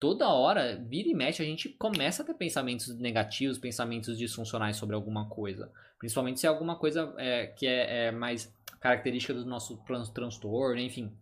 [0.00, 4.94] Toda hora, vira e mexe, a gente começa a ter pensamentos negativos, pensamentos disfuncionais sobre
[4.94, 5.72] alguma coisa.
[5.98, 9.76] Principalmente se é alguma coisa é, que é, é mais característica do nosso
[10.14, 11.12] transtorno, enfim.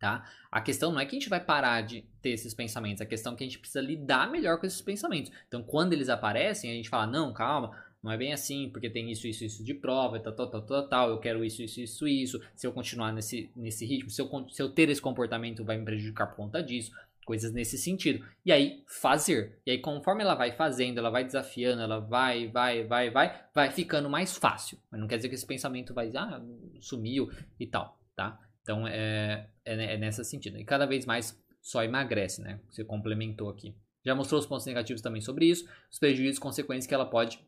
[0.00, 0.24] Tá?
[0.50, 3.32] A questão não é que a gente vai parar de ter esses pensamentos, a questão
[3.32, 5.32] é que a gente precisa lidar melhor com esses pensamentos.
[5.48, 9.10] Então, quando eles aparecem, a gente fala: não, calma, não é bem assim, porque tem
[9.10, 12.06] isso, isso, isso de prova, tal, tal, tal, tal, tal, eu quero isso, isso, isso,
[12.06, 12.40] isso.
[12.54, 15.84] Se eu continuar nesse, nesse ritmo, se eu, se eu ter esse comportamento, vai me
[15.84, 16.92] prejudicar por conta disso.
[17.28, 18.24] Coisas nesse sentido.
[18.42, 19.60] E aí, fazer.
[19.66, 23.70] E aí, conforme ela vai fazendo, ela vai desafiando, ela vai, vai, vai, vai, vai
[23.70, 24.78] ficando mais fácil.
[24.90, 26.40] Mas não quer dizer que esse pensamento vai, ah,
[26.80, 28.40] sumiu e tal, tá?
[28.62, 30.56] Então é, é, é nessa sentido.
[30.56, 32.60] E cada vez mais só emagrece, né?
[32.70, 33.76] Você complementou aqui.
[34.02, 37.38] Já mostrou os pontos negativos também sobre isso, os prejuízos, consequências que ela pode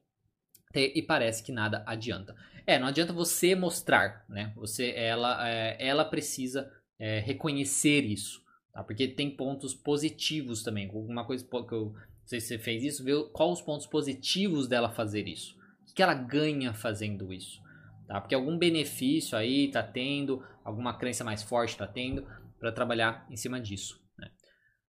[0.75, 2.37] ter e parece que nada adianta.
[2.67, 4.53] É, não adianta você mostrar, né?
[4.57, 8.83] Você, ela, é, ela precisa é, reconhecer isso, tá?
[8.83, 10.87] Porque tem pontos positivos também.
[10.89, 14.69] Alguma coisa que eu não sei se você fez isso, ver quais os pontos positivos
[14.69, 15.57] dela fazer isso.
[15.91, 17.61] O que ela ganha fazendo isso?
[18.07, 18.21] Tá?
[18.21, 22.27] Porque algum benefício aí está tendo, alguma crença mais forte está tendo,
[22.59, 24.01] para trabalhar em cima disso.
[24.19, 24.31] Né?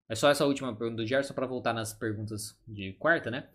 [0.09, 3.49] É só essa última pergunta do Gerson para voltar nas perguntas de quarta, né?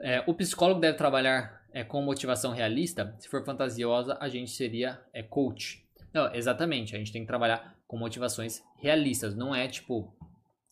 [0.00, 3.16] É, o psicólogo deve trabalhar é, com motivação realista.
[3.18, 5.84] Se for fantasiosa, a gente seria é, coach.
[6.12, 6.94] Não, exatamente.
[6.94, 9.34] A gente tem que trabalhar com motivações realistas.
[9.34, 10.14] Não é tipo,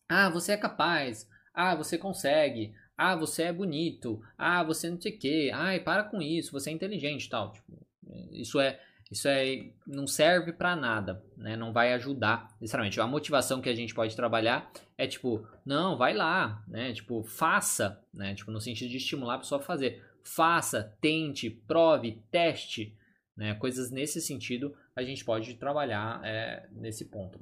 [0.09, 4.23] ah, você é capaz, ah, você consegue, ah, você é bonito.
[4.39, 5.51] Ah, você não sei o quê.
[5.53, 6.53] Ai, para com isso.
[6.53, 7.53] Você é inteligente, tal.
[7.53, 7.87] Tipo,
[8.33, 11.57] isso é isso é não serve para nada, né?
[11.57, 13.01] Não vai ajudar necessariamente.
[13.01, 16.93] A motivação que a gente pode trabalhar é tipo, não, vai lá, né?
[16.93, 18.35] Tipo, faça, né?
[18.35, 20.05] Tipo, no sentido de estimular a pessoa a fazer.
[20.25, 22.97] Faça, tente, prove, teste,
[23.37, 23.55] né?
[23.55, 27.39] Coisas nesse sentido a gente pode trabalhar é, nesse ponto.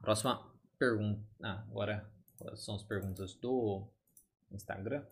[0.00, 0.44] Próxima
[0.78, 1.22] pergunta.
[1.42, 2.10] Ah, agora
[2.56, 3.86] são as perguntas do
[4.50, 5.04] Instagram.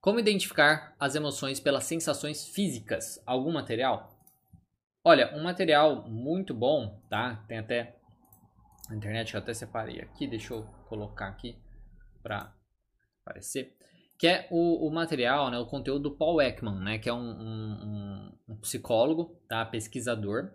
[0.00, 3.20] Como identificar as emoções pelas sensações físicas?
[3.26, 4.16] Algum material?
[5.02, 7.44] Olha, um material muito bom, tá?
[7.48, 7.96] Tem até
[8.88, 11.60] na internet, eu até separei aqui, deixa eu colocar aqui
[12.22, 12.54] para
[13.20, 13.75] aparecer.
[14.18, 17.18] Que é o, o, material, né, o conteúdo do Paul Ekman, né, que é um,
[17.18, 20.50] um, um psicólogo, tá, pesquisador,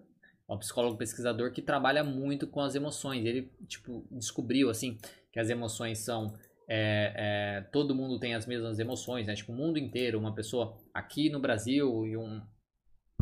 [0.50, 3.26] um psicólogo pesquisador que trabalha muito com as emoções.
[3.26, 4.98] Ele, tipo, descobriu, assim,
[5.32, 6.34] que as emoções são...
[6.74, 9.34] É, é, todo mundo tem as mesmas emoções, né?
[9.34, 10.18] Tipo, o mundo inteiro.
[10.18, 12.42] Uma pessoa aqui no Brasil e um,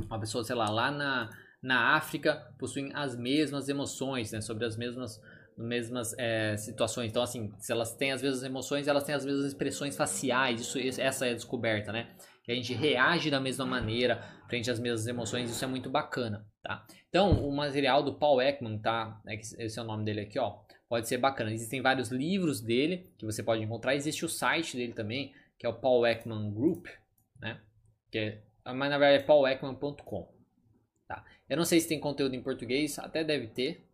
[0.06, 1.30] uma pessoa, sei lá, lá na,
[1.62, 4.42] na África possuem as mesmas emoções, né?
[4.42, 5.20] Sobre as mesmas
[5.60, 7.10] mesmas é, situações.
[7.10, 10.62] Então, assim, se elas têm as mesmas emoções, elas têm as mesmas expressões faciais.
[10.62, 12.10] Isso, essa é a descoberta, né?
[12.44, 15.52] Que a gente reage da mesma maneira frente às mesmas emoções.
[15.52, 16.86] Isso é muito bacana, tá?
[17.10, 19.22] Então, o material do Paul Ekman, tá?
[19.28, 20.60] É esse é o nome dele aqui, ó.
[20.88, 21.52] Pode ser bacana.
[21.52, 23.96] Existem vários livros dele que você pode encontrar.
[23.96, 26.88] Existe o site dele também, que é o Paul Ekman Group,
[27.40, 27.60] né?
[28.10, 30.32] Que é, mas na verdade é paulekman.com.
[31.08, 31.26] Tá?
[31.50, 33.89] Eu não sei se tem conteúdo em português, até deve ter?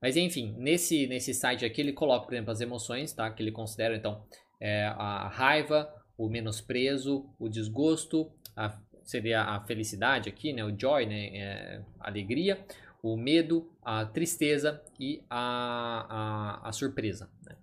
[0.00, 3.30] Mas enfim, nesse, nesse site aqui ele coloca, por exemplo, as emoções, tá?
[3.30, 4.24] Que ele considera, então,
[4.60, 10.62] é, a raiva, o menosprezo, o desgosto, a seria a felicidade aqui, né?
[10.62, 11.28] O joy, né?
[11.36, 12.64] É, alegria.
[13.02, 17.30] o medo, a tristeza e a, a, a surpresa.
[17.46, 17.56] Né?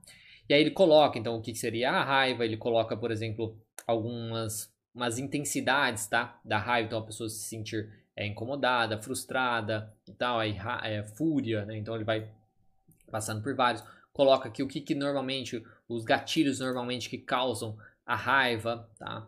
[0.50, 4.74] E aí ele coloca, então, o que seria a raiva, ele coloca, por exemplo, algumas
[4.96, 6.40] umas intensidades tá?
[6.44, 11.66] da raiva, então a pessoa se sentir é, incomodada, frustrada e tal, aí é, fúria,
[11.66, 11.78] né?
[11.78, 12.30] então ele vai
[13.12, 13.84] passando por vários.
[14.14, 19.28] Coloca aqui o que, que normalmente, os gatilhos normalmente que causam a raiva, tá?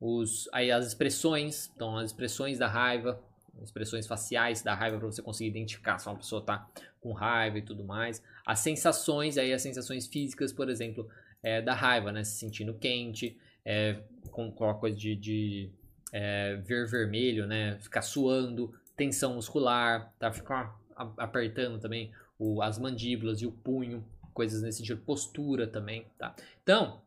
[0.00, 3.20] Os, aí as expressões, então as expressões da raiva,
[3.64, 6.68] expressões faciais da raiva para você conseguir identificar se uma pessoa está
[7.00, 8.22] com raiva e tudo mais.
[8.46, 11.08] As sensações, aí as sensações físicas, por exemplo,
[11.42, 12.22] é, da raiva, né?
[12.22, 13.98] Se sentindo quente, é,
[14.30, 15.70] com, com a coisa de, de
[16.12, 17.78] é, ver vermelho, né?
[17.80, 20.32] Ficar suando, tensão muscular, tá?
[20.32, 20.78] Ficar
[21.16, 26.34] apertando também o, as mandíbulas e o punho, coisas nesse sentido, postura também, tá?
[26.62, 27.00] Então,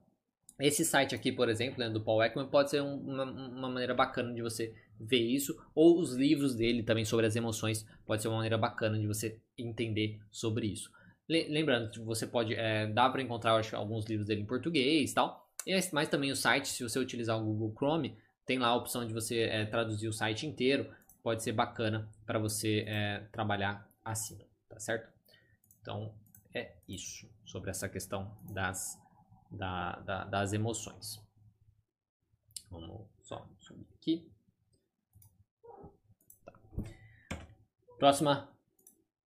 [0.60, 3.94] esse site aqui, por exemplo, né, do Paul Ekman, pode ser um, uma, uma maneira
[3.94, 8.28] bacana de você ver isso, ou os livros dele também sobre as emoções, pode ser
[8.28, 10.92] uma maneira bacana de você entender sobre isso.
[11.28, 15.50] Lembrando você pode, é, dá para encontrar acho, alguns livros dele em português e tal,
[15.94, 19.14] mas também o site, se você utilizar o Google Chrome, tem lá a opção de
[19.14, 24.80] você é, traduzir o site inteiro, pode ser bacana para você é, trabalhar assim, tá
[24.80, 25.12] certo?
[25.82, 26.14] Então
[26.54, 29.00] é isso sobre essa questão das,
[29.50, 31.22] da, da, das emoções.
[32.70, 34.32] Vamos só subir aqui.
[38.00, 38.50] Próxima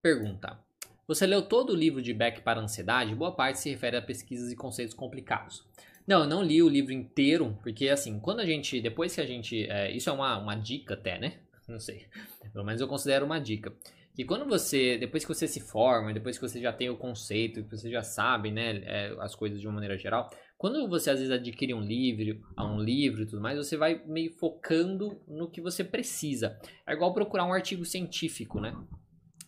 [0.02, 0.60] pergunta.
[1.08, 3.14] Você leu todo o livro de Beck para ansiedade?
[3.14, 5.64] Boa parte se refere a pesquisas e conceitos complicados.
[6.08, 9.26] Não, eu não li o livro inteiro, porque assim, quando a gente, depois que a
[9.26, 11.40] gente, é, isso é uma, uma dica até, né?
[11.68, 12.06] Não sei,
[12.54, 13.74] pelo menos eu considero uma dica.
[14.16, 17.64] Que quando você, depois que você se forma, depois que você já tem o conceito,
[17.64, 21.20] que você já sabe, né, é, as coisas de uma maneira geral, quando você às
[21.20, 25.60] vezes adquire um livro, um livro e tudo mais, você vai meio focando no que
[25.60, 26.58] você precisa.
[26.88, 28.74] É igual procurar um artigo científico, né?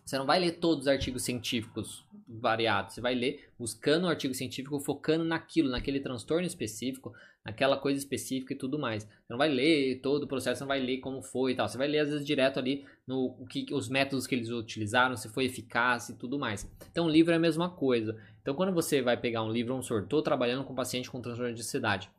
[0.07, 4.33] Você não vai ler todos os artigos científicos variados, você vai ler buscando um artigo
[4.33, 9.03] científico, focando naquilo, naquele transtorno específico, naquela coisa específica e tudo mais.
[9.03, 11.67] Você não vai ler todo o processo, você não vai ler como foi e tal.
[11.67, 15.17] Você vai ler às vezes direto ali no o que os métodos que eles utilizaram,
[15.17, 16.69] se foi eficaz e tudo mais.
[16.89, 18.17] Então, o livro é a mesma coisa.
[18.41, 21.59] Então, quando você vai pegar um livro, um estou trabalhando com paciente com transtorno de
[21.59, 22.09] ansiedade.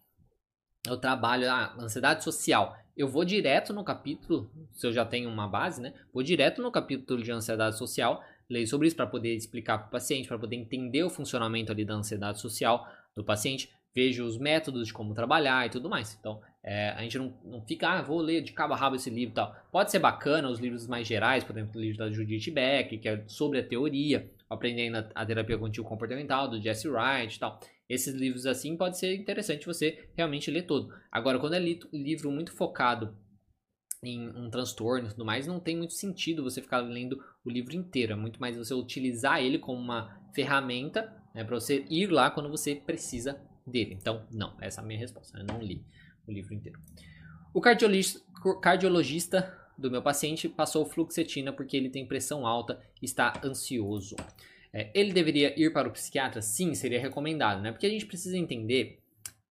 [0.87, 2.77] Eu trabalho a ah, ansiedade social.
[2.98, 5.94] Eu vou direto no capítulo, se eu já tenho uma base, né?
[6.12, 9.90] Vou direto no capítulo de ansiedade social, leio sobre isso para poder explicar para o
[9.90, 12.84] paciente, para poder entender o funcionamento ali da ansiedade social
[13.14, 16.16] do paciente, vejo os métodos de como trabalhar e tudo mais.
[16.18, 19.11] Então, é, a gente não, não fica, ah, vou ler de cabo a rabo esse
[19.11, 19.54] livro e tal.
[19.70, 23.08] Pode ser bacana os livros mais gerais, por exemplo, o livro da Judith Beck, que
[23.08, 27.61] é sobre a teoria, aprendendo a, a terapia cognitivo comportamental do Jesse Wright e tal.
[27.88, 30.92] Esses livros assim pode ser interessante você realmente ler todo.
[31.11, 33.16] Agora, quando é li livro muito focado
[34.03, 37.74] em um transtorno e tudo mais, não tem muito sentido você ficar lendo o livro
[37.74, 38.12] inteiro.
[38.12, 42.51] É muito mais você utilizar ele como uma ferramenta né, para você ir lá quando
[42.51, 43.94] você precisa dele.
[43.94, 45.38] Então, não, essa é a minha resposta.
[45.38, 45.85] Eu não li
[46.27, 46.79] o livro inteiro.
[47.53, 48.20] O cardiologista,
[48.61, 54.16] cardiologista do meu paciente passou fluoxetina porque ele tem pressão alta e está ansioso.
[54.72, 56.42] É, ele deveria ir para o psiquiatra?
[56.42, 57.72] Sim, seria recomendado, né?
[57.72, 59.00] Porque a gente precisa entender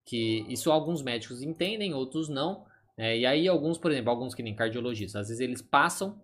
[0.06, 2.65] que isso alguns médicos entendem, outros não.
[2.97, 3.19] Né?
[3.19, 6.21] E aí alguns, por exemplo, alguns que nem cardiologistas, às vezes eles passam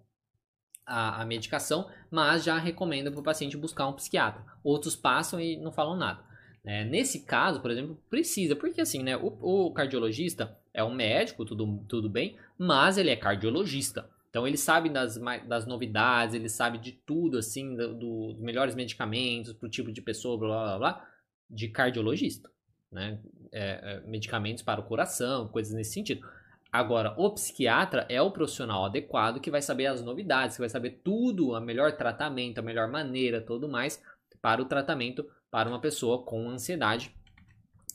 [0.86, 4.44] a, a medicação, mas já recomendam para o paciente buscar um psiquiatra.
[4.64, 6.24] Outros passam e não falam nada.
[6.66, 11.44] É, nesse caso, por exemplo, precisa, porque assim, né, o, o, cardiologista é um médico,
[11.44, 14.10] tudo, tudo bem, mas ele é cardiologista.
[14.34, 15.16] Então ele sabe das,
[15.48, 19.92] das novidades, ele sabe de tudo, assim, do, do, dos melhores medicamentos para o tipo
[19.92, 21.08] de pessoa, blá blá blá,
[21.48, 22.50] de cardiologista.
[22.92, 23.20] Né?
[23.52, 26.28] É, é, medicamentos para o coração, coisas nesse sentido.
[26.72, 31.02] Agora, o psiquiatra é o profissional adequado que vai saber as novidades, que vai saber
[31.04, 34.02] tudo, o melhor tratamento, a melhor maneira, tudo mais
[34.42, 37.16] para o tratamento para uma pessoa com ansiedade,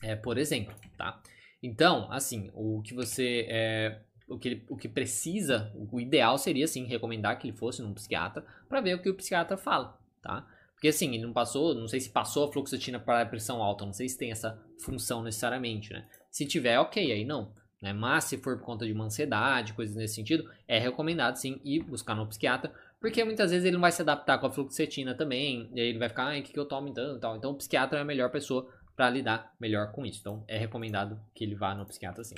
[0.00, 1.20] é, por exemplo, tá?
[1.60, 6.84] Então, assim, o que você é, o que, o que precisa, o ideal seria sim
[6.84, 10.46] recomendar que ele fosse num psiquiatra para ver o que o psiquiatra fala, tá?
[10.74, 13.84] Porque assim, ele não passou, não sei se passou a fluoxetina para a pressão alta,
[13.84, 16.06] não sei se tem essa função necessariamente, né?
[16.30, 17.52] Se tiver, ok, aí não.
[17.82, 17.92] Né?
[17.92, 21.82] Mas se for por conta de uma ansiedade, coisas nesse sentido, é recomendado sim ir
[21.82, 25.70] buscar no psiquiatra porque muitas vezes ele não vai se adaptar com a fluoxetina também,
[25.72, 27.36] e aí ele vai ficar, ah, o que, que eu tomo então tal.
[27.36, 30.18] Então o psiquiatra é a melhor pessoa para lidar melhor com isso.
[30.20, 32.34] Então é recomendado que ele vá no psiquiatra sim.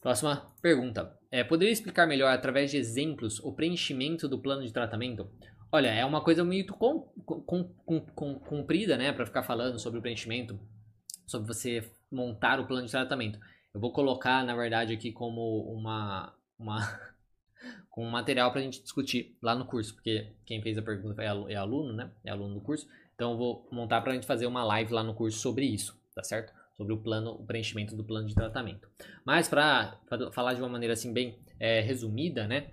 [0.00, 1.16] Próxima pergunta.
[1.30, 5.30] É, poderia explicar melhor, através de exemplos, o preenchimento do plano de tratamento?
[5.70, 10.02] Olha, é uma coisa muito com, com, com, comprida, né, para ficar falando sobre o
[10.02, 10.58] preenchimento,
[11.26, 13.38] sobre você montar o plano de tratamento.
[13.72, 16.78] Eu vou colocar, na verdade, aqui como uma, uma
[17.88, 21.54] com material para a gente discutir lá no curso, porque quem fez a pergunta é
[21.54, 22.10] aluno, né?
[22.24, 22.88] É aluno do curso.
[23.14, 25.96] Então eu vou montar para a gente fazer uma live lá no curso sobre isso,
[26.14, 26.52] tá certo?
[26.80, 28.88] Sobre o plano, o preenchimento do plano de tratamento.
[29.22, 30.00] Mas para
[30.32, 32.70] falar de uma maneira assim bem é, resumida, né?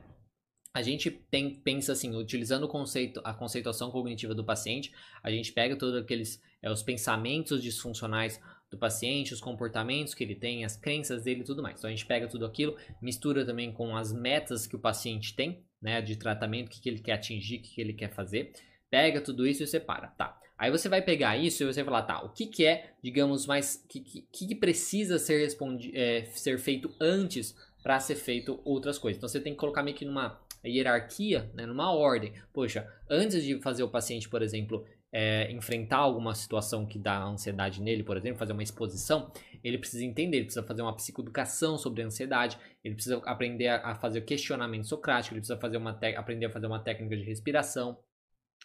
[0.73, 5.51] A gente tem, pensa assim, utilizando o conceito, a conceituação cognitiva do paciente, a gente
[5.51, 8.39] pega todos aqueles é, os pensamentos disfuncionais
[8.71, 11.77] do paciente, os comportamentos que ele tem, as crenças dele e tudo mais.
[11.77, 15.65] Então a gente pega tudo aquilo, mistura também com as metas que o paciente tem,
[15.81, 18.53] né, de tratamento, o que, que ele quer atingir, o que, que ele quer fazer.
[18.89, 20.36] Pega tudo isso e separa, tá?
[20.57, 23.45] Aí você vai pegar isso e você vai falar, tá, o que, que é, digamos,
[23.45, 28.97] mais, que, que, que precisa ser, respondi é, ser feito antes para ser feito outras
[28.97, 29.17] coisas.
[29.17, 32.33] Então você tem que colocar meio que numa hierarquia, né, numa ordem.
[32.51, 37.81] Poxa, antes de fazer o paciente, por exemplo, é, enfrentar alguma situação que dá ansiedade
[37.81, 39.31] nele, por exemplo, fazer uma exposição,
[39.63, 43.91] ele precisa entender, ele precisa fazer uma psicoeducação sobre a ansiedade, ele precisa aprender a,
[43.91, 47.97] a fazer questionamento socrático, ele precisa fazer uma aprender a fazer uma técnica de respiração,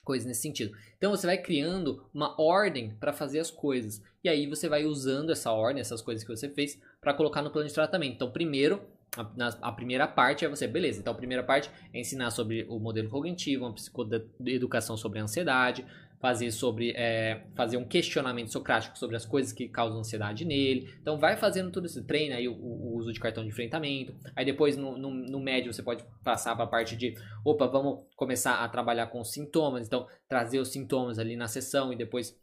[0.04, 0.76] coisas nesse sentido.
[0.98, 4.02] Então você vai criando uma ordem para fazer as coisas.
[4.22, 7.50] E aí você vai usando essa ordem, essas coisas que você fez, para colocar no
[7.50, 8.14] plano de tratamento.
[8.14, 8.82] Então, primeiro,
[9.16, 11.00] a, na, a, primeira parte é você, beleza.
[11.00, 15.84] Então, a primeira parte é ensinar sobre o modelo cognitivo, uma psicoeducação sobre a ansiedade,
[16.22, 20.88] fazer sobre é, fazer um questionamento socrático sobre as coisas que causam ansiedade nele.
[21.00, 24.14] Então vai fazendo tudo isso, treina aí o, o uso de cartão de enfrentamento.
[24.37, 28.06] Aí depois no, no, no médio você pode passar para a parte de, opa, vamos
[28.14, 29.88] começar a trabalhar com os sintomas.
[29.88, 32.40] Então trazer os sintomas ali na sessão e depois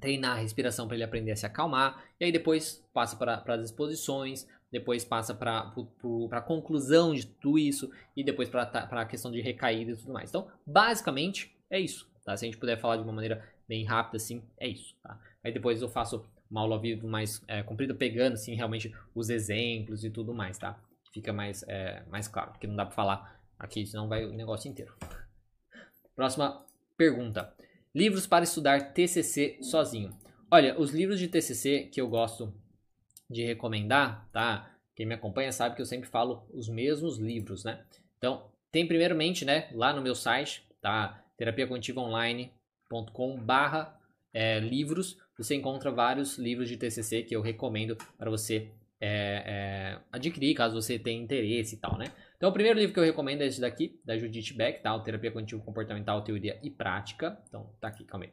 [0.00, 2.04] treinar a respiração para ele aprender a se acalmar.
[2.20, 5.74] E aí depois passa para as exposições, depois passa para
[6.30, 10.30] a conclusão de tudo isso e depois para a questão de recaída e tudo mais.
[10.30, 12.08] Então, basicamente, é isso.
[12.30, 12.36] Tá?
[12.36, 14.94] Se a gente puder falar de uma maneira bem rápida, assim, é isso.
[15.02, 15.18] Tá?
[15.42, 19.30] Aí depois eu faço uma aula ao vivo mais é, comprida, pegando, assim, realmente os
[19.30, 20.80] exemplos e tudo mais, tá?
[21.12, 24.70] Fica mais, é, mais claro, porque não dá para falar aqui, senão vai o negócio
[24.70, 24.94] inteiro.
[26.14, 26.64] Próxima
[26.96, 27.52] pergunta.
[27.92, 30.16] Livros para estudar TCC sozinho.
[30.48, 32.52] Olha, os livros de TCC que eu gosto
[33.28, 34.70] de recomendar, tá?
[34.94, 37.84] Quem me acompanha sabe que eu sempre falo os mesmos livros, né?
[38.18, 41.24] Então, tem primeiramente, né, lá no meu site, tá?
[41.40, 43.98] terapiacognitivaonline.com barra
[44.32, 49.98] é, livros, você encontra vários livros de TCC que eu recomendo para você é, é,
[50.12, 52.12] adquirir, caso você tenha interesse e tal, né?
[52.36, 54.94] Então, o primeiro livro que eu recomendo é esse daqui, da Judith Beck, tá?
[54.94, 57.42] O Terapia Cognitivo Comportamental, Teoria e Prática.
[57.48, 58.32] Então, tá aqui, calma aí.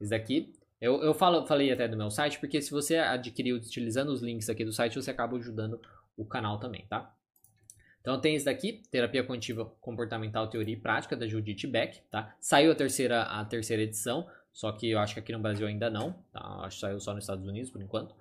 [0.00, 0.52] Esse daqui.
[0.80, 4.50] Eu, eu falo, falei até do meu site, porque se você adquirir utilizando os links
[4.50, 5.80] aqui do site, você acaba ajudando
[6.16, 7.14] o canal também, tá?
[8.00, 12.34] Então tem esse daqui, Terapia Cognitiva Comportamental, Teoria e Prática, da Judith Beck, tá?
[12.40, 15.90] Saiu a terceira, a terceira edição, só que eu acho que aqui no Brasil ainda
[15.90, 16.40] não, tá?
[16.62, 18.14] Acho que saiu só nos Estados Unidos, por enquanto.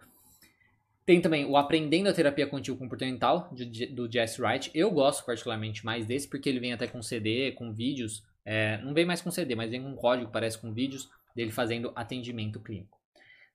[1.08, 4.70] Tem também o Aprendendo a Terapia Cognitiva Comportamental, de, do Jess Wright.
[4.74, 8.26] Eu gosto particularmente mais desse, porque ele vem até com CD, com vídeos.
[8.44, 11.94] É, não vem mais com CD, mas vem com código, parece com vídeos dele fazendo
[11.96, 13.00] atendimento clínico.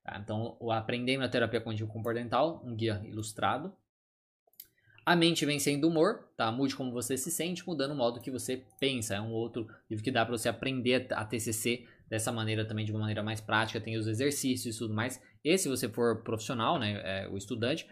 [0.02, 0.18] Tá?
[0.18, 3.70] Então, o Aprendendo a Terapia Cognitiva Comportamental, um guia ilustrado.
[5.04, 6.50] A mente vencendo o humor, tá?
[6.52, 9.16] Mude como você se sente, mudando o modo que você pensa.
[9.16, 12.92] É um outro livro que dá para você aprender a TCC dessa maneira também, de
[12.92, 13.80] uma maneira mais prática.
[13.80, 15.20] Tem os exercícios e tudo mais.
[15.44, 17.86] E se você for profissional, né, é, o estudante,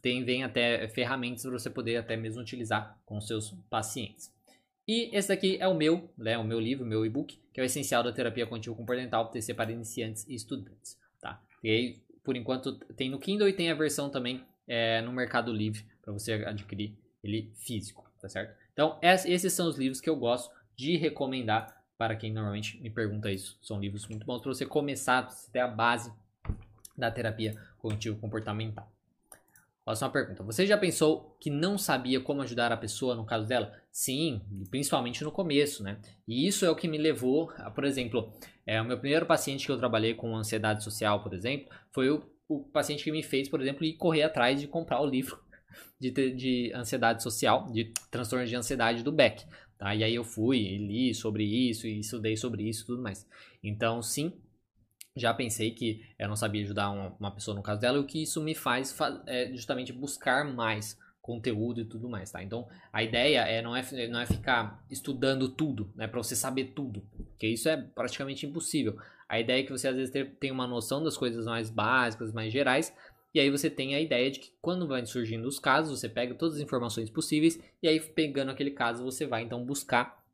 [0.00, 4.32] tem, vem até ferramentas para você poder até mesmo utilizar com seus pacientes.
[4.88, 7.62] E esse daqui é o meu, né, o meu livro, o meu e-book, que é
[7.62, 11.42] o Essencial da Terapia Contínua Comportamental, TC para iniciantes e estudantes, tá?
[11.62, 15.52] E aí, por enquanto, tem no Kindle e tem a versão também é, no Mercado
[15.52, 18.54] Livre para você adquirir ele físico, tá certo?
[18.72, 23.30] Então, esses são os livros que eu gosto de recomendar para quem normalmente me pergunta
[23.30, 23.58] isso.
[23.62, 26.12] São livros muito bons para você começar, a ter a base
[26.96, 28.90] da terapia cognitivo-comportamental.
[29.84, 30.42] Próxima pergunta.
[30.42, 33.72] Você já pensou que não sabia como ajudar a pessoa no caso dela?
[33.92, 34.40] Sim,
[34.70, 35.98] principalmente no começo, né?
[36.26, 38.32] E isso é o que me levou, a, por exemplo,
[38.66, 42.22] é, o meu primeiro paciente que eu trabalhei com ansiedade social, por exemplo, foi o,
[42.48, 45.43] o paciente que me fez, por exemplo, ir correr atrás de comprar o livro
[45.98, 49.44] de, de ansiedade social, de transtorno de ansiedade do Beck.
[49.78, 49.94] Tá?
[49.94, 53.26] E aí eu fui e li sobre isso e estudei sobre isso e tudo mais.
[53.62, 54.32] Então, sim,
[55.16, 58.06] já pensei que eu não sabia ajudar uma, uma pessoa no caso dela, e o
[58.06, 58.96] que isso me faz
[59.26, 62.42] é justamente buscar mais conteúdo e tudo mais, tá?
[62.42, 66.72] Então, a ideia é não é, não é ficar estudando tudo, né, para você saber
[66.74, 68.98] tudo, porque isso é praticamente impossível.
[69.26, 72.52] A ideia é que você às vezes tenha uma noção das coisas mais básicas, mais
[72.52, 72.94] gerais,
[73.34, 76.34] e aí você tem a ideia de que quando vai surgindo os casos, você pega
[76.34, 80.24] todas as informações possíveis e aí pegando aquele caso, você vai então buscar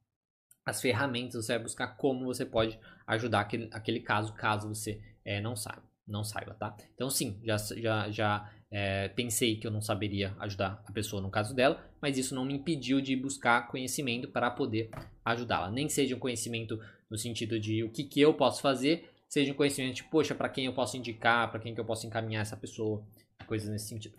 [0.67, 5.41] as ferramentas, você vai buscar como você pode ajudar aquele, aquele caso, caso você é,
[5.41, 6.77] não saiba, não saiba, tá?
[6.95, 11.31] Então sim, já, já, já é, pensei que eu não saberia ajudar a pessoa no
[11.31, 14.91] caso dela, mas isso não me impediu de buscar conhecimento para poder
[15.25, 15.71] ajudá-la.
[15.71, 16.79] Nem seja um conhecimento
[17.11, 20.49] no sentido de o que, que eu posso fazer, seja um conhecimento de, poxa, para
[20.49, 23.03] quem eu posso indicar, para quem que eu posso encaminhar essa pessoa,
[23.47, 24.19] coisas nesse sentido.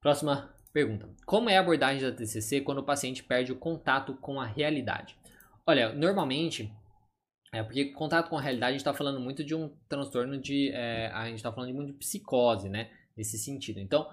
[0.00, 1.08] Próxima pergunta.
[1.24, 5.16] Como é a abordagem da TCC quando o paciente perde o contato com a realidade?
[5.64, 6.72] Olha, normalmente,
[7.54, 10.70] é porque contato com a realidade a gente está falando muito de um transtorno de.
[10.70, 12.90] É, a gente está falando muito de psicose, né?
[13.16, 13.78] Nesse sentido.
[13.78, 14.10] Então,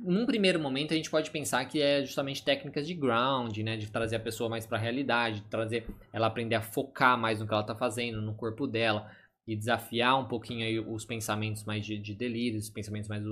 [0.00, 3.76] num primeiro momento, a gente pode pensar que é justamente técnicas de ground, né?
[3.76, 7.40] De trazer a pessoa mais para a realidade, de trazer ela aprender a focar mais
[7.40, 9.10] no que ela está fazendo, no corpo dela,
[9.46, 13.22] e desafiar um pouquinho aí os pensamentos mais de, de delírio, os pensamentos mais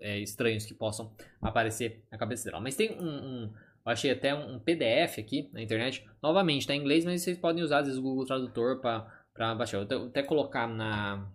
[0.00, 2.60] é, estranhos que possam aparecer na cabeça dela.
[2.60, 3.52] Mas tem um, um
[3.88, 6.06] eu achei até um PDF aqui na internet.
[6.22, 9.78] Novamente, está em inglês, mas vocês podem usar às vezes o Google Tradutor para baixar.
[9.78, 11.26] Eu vou até colocar na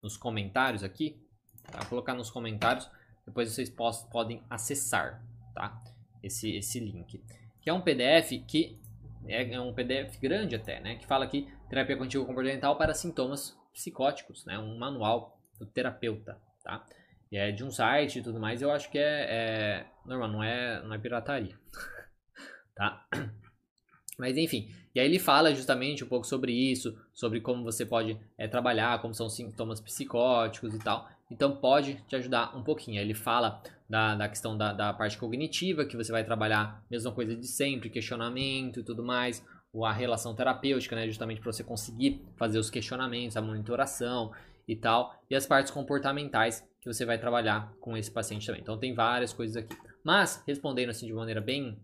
[0.00, 1.20] nos comentários aqui.
[1.72, 1.80] Tá?
[1.80, 2.88] Vou colocar nos comentários.
[3.26, 3.68] Depois vocês
[4.12, 5.20] podem acessar
[5.54, 5.82] tá?
[6.22, 7.20] esse, esse link.
[7.60, 8.78] Que é um PDF que
[9.26, 10.94] é, é um PDF grande até, né?
[10.94, 14.58] Que fala aqui terapia contínua comportamental para sintomas psicóticos, né?
[14.58, 16.84] Um manual do terapeuta, tá?
[17.30, 20.42] E é de um site e tudo mais, eu acho que é, é normal, não
[20.42, 21.56] é, não é pirataria.
[22.74, 23.06] tá?
[24.18, 28.18] Mas enfim, e aí ele fala justamente um pouco sobre isso, sobre como você pode
[28.36, 31.08] é, trabalhar, como são sintomas psicóticos e tal.
[31.30, 33.00] Então pode te ajudar um pouquinho.
[33.00, 37.36] Ele fala da, da questão da, da parte cognitiva, que você vai trabalhar mesma coisa
[37.36, 39.46] de sempre, questionamento e tudo mais.
[39.72, 41.06] A relação terapêutica, né?
[41.06, 44.32] Justamente para você conseguir fazer os questionamentos, a monitoração
[44.66, 45.14] e tal.
[45.30, 48.62] E as partes comportamentais, que você vai trabalhar com esse paciente também.
[48.62, 49.76] Então tem várias coisas aqui.
[50.02, 51.78] Mas, respondendo assim de maneira bem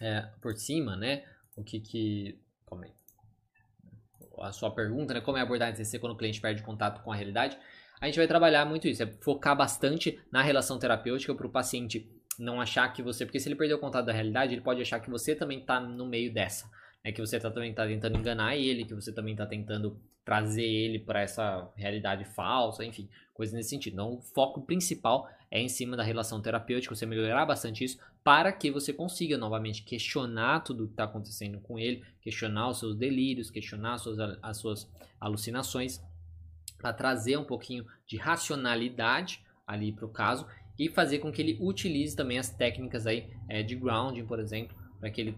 [0.00, 1.24] é, por cima, né?
[1.56, 2.38] O que que...
[2.64, 2.92] Como é?
[4.40, 5.20] A sua pergunta, né?
[5.20, 7.58] Como é abordar a TCC quando o cliente perde contato com a realidade?
[8.00, 12.10] A gente vai trabalhar muito isso, é focar bastante na relação terapêutica para o paciente
[12.38, 13.24] não achar que você...
[13.24, 15.78] Porque se ele perdeu o contato da realidade, ele pode achar que você também está
[15.78, 16.68] no meio dessa.
[17.04, 17.12] Né?
[17.12, 20.98] Que você tá, também está tentando enganar ele, que você também está tentando trazer ele
[20.98, 23.94] para essa realidade falsa, enfim, coisas nesse sentido.
[23.94, 28.52] Então, o foco principal é em cima da relação terapêutica, você melhorar bastante isso, para
[28.52, 33.50] que você consiga novamente questionar tudo que está acontecendo com ele, questionar os seus delírios,
[33.50, 34.90] questionar as suas, as suas
[35.20, 36.00] alucinações,
[36.78, 40.46] para trazer um pouquinho de racionalidade ali para o caso
[40.78, 44.76] e fazer com que ele utilize também as técnicas aí é, de grounding, por exemplo,
[44.98, 45.32] para que ele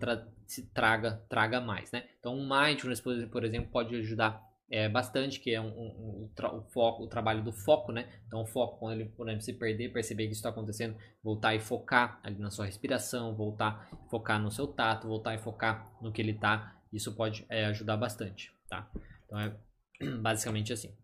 [0.47, 2.05] se traga, traga mais, né?
[2.19, 6.63] Então, o mindfulness, por exemplo, pode ajudar é, bastante, que é um, um, um, o
[6.73, 8.09] foco, o trabalho do foco, né?
[8.27, 11.55] Então o foco, quando ele, por exemplo, se perder, perceber que isso está acontecendo, voltar
[11.55, 15.93] e focar ali na sua respiração, voltar e focar no seu tato, voltar e focar
[16.01, 18.91] no que ele está, isso pode é, ajudar bastante, tá?
[19.27, 19.57] Então é
[20.21, 20.97] basicamente assim.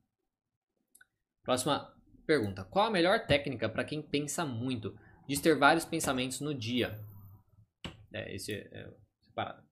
[1.45, 1.95] Próxima
[2.26, 6.99] pergunta: Qual a melhor técnica para quem pensa muito, de ter vários pensamentos no dia?
[8.12, 8.91] É, esse é,
[9.41, 9.62] separado.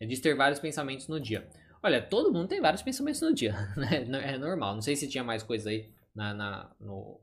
[0.00, 1.48] É de ter vários pensamentos no dia.
[1.82, 4.04] Olha, todo mundo tem vários pensamentos no dia, né?
[4.34, 4.74] É normal.
[4.74, 7.20] Não sei se tinha mais coisa aí na, na, no,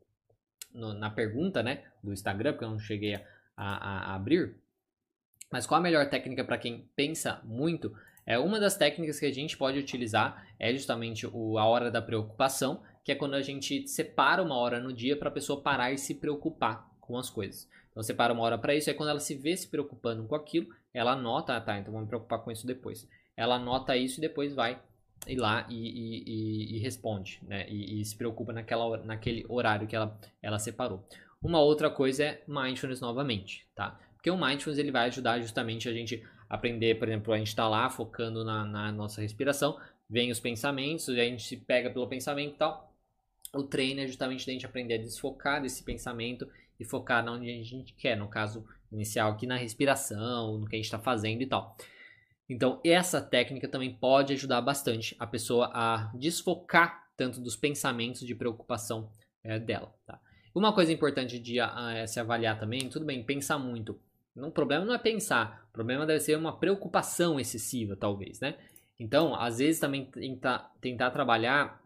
[0.73, 1.83] no, na pergunta, né?
[2.03, 3.21] Do Instagram, porque eu não cheguei a,
[3.55, 4.55] a, a abrir.
[5.51, 7.95] Mas qual a melhor técnica para quem pensa muito?
[8.25, 12.01] É uma das técnicas que a gente pode utilizar é justamente o, a hora da
[12.01, 15.91] preocupação, que é quando a gente separa uma hora no dia para a pessoa parar
[15.91, 17.69] e se preocupar com as coisas.
[17.91, 20.67] Então separa uma hora para isso, é quando ela se vê se preocupando com aquilo,
[20.95, 24.21] ela anota, ah, tá, então vou me preocupar com isso depois ela anota isso e
[24.21, 24.79] depois vai
[25.27, 27.67] ir lá e, e, e, e responde, né?
[27.69, 31.05] E, se preocupa naquela, naquele horário que ela, ela separou.
[31.41, 33.99] Uma outra coisa é mindfulness novamente, tá?
[34.13, 37.67] Porque o mindfulness ele vai ajudar justamente a gente aprender, por exemplo, a gente está
[37.67, 39.79] lá focando na, na, nossa respiração,
[40.09, 42.93] vem os pensamentos, a gente se pega pelo pensamento e tal.
[43.53, 46.47] O treino é justamente a gente aprender a desfocar desse pensamento
[46.79, 48.65] e focar na onde a gente quer, no caso
[48.95, 51.75] inicial aqui na respiração, no que a gente está fazendo e tal.
[52.49, 58.35] Então, essa técnica também pode ajudar bastante a pessoa a desfocar tanto dos pensamentos de
[58.35, 59.09] preocupação
[59.43, 59.93] é, dela.
[60.05, 60.19] Tá?
[60.53, 63.99] Uma coisa importante de a, se avaliar também, tudo bem, pensar muito.
[64.35, 68.55] O problema não é pensar, o problema deve ser uma preocupação excessiva, talvez, né?
[68.99, 71.81] Então, às vezes também tentar, tentar trabalhar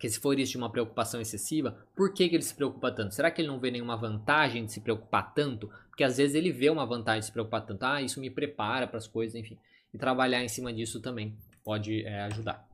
[0.00, 3.14] que se for isso de uma preocupação excessiva, por que, que ele se preocupa tanto?
[3.14, 5.70] Será que ele não vê nenhuma vantagem de se preocupar tanto?
[5.88, 7.84] Porque às vezes ele vê uma vantagem de se preocupar tanto.
[7.84, 9.58] Ah, isso me prepara para as coisas, enfim
[9.92, 12.66] e trabalhar em cima disso também pode é, ajudar.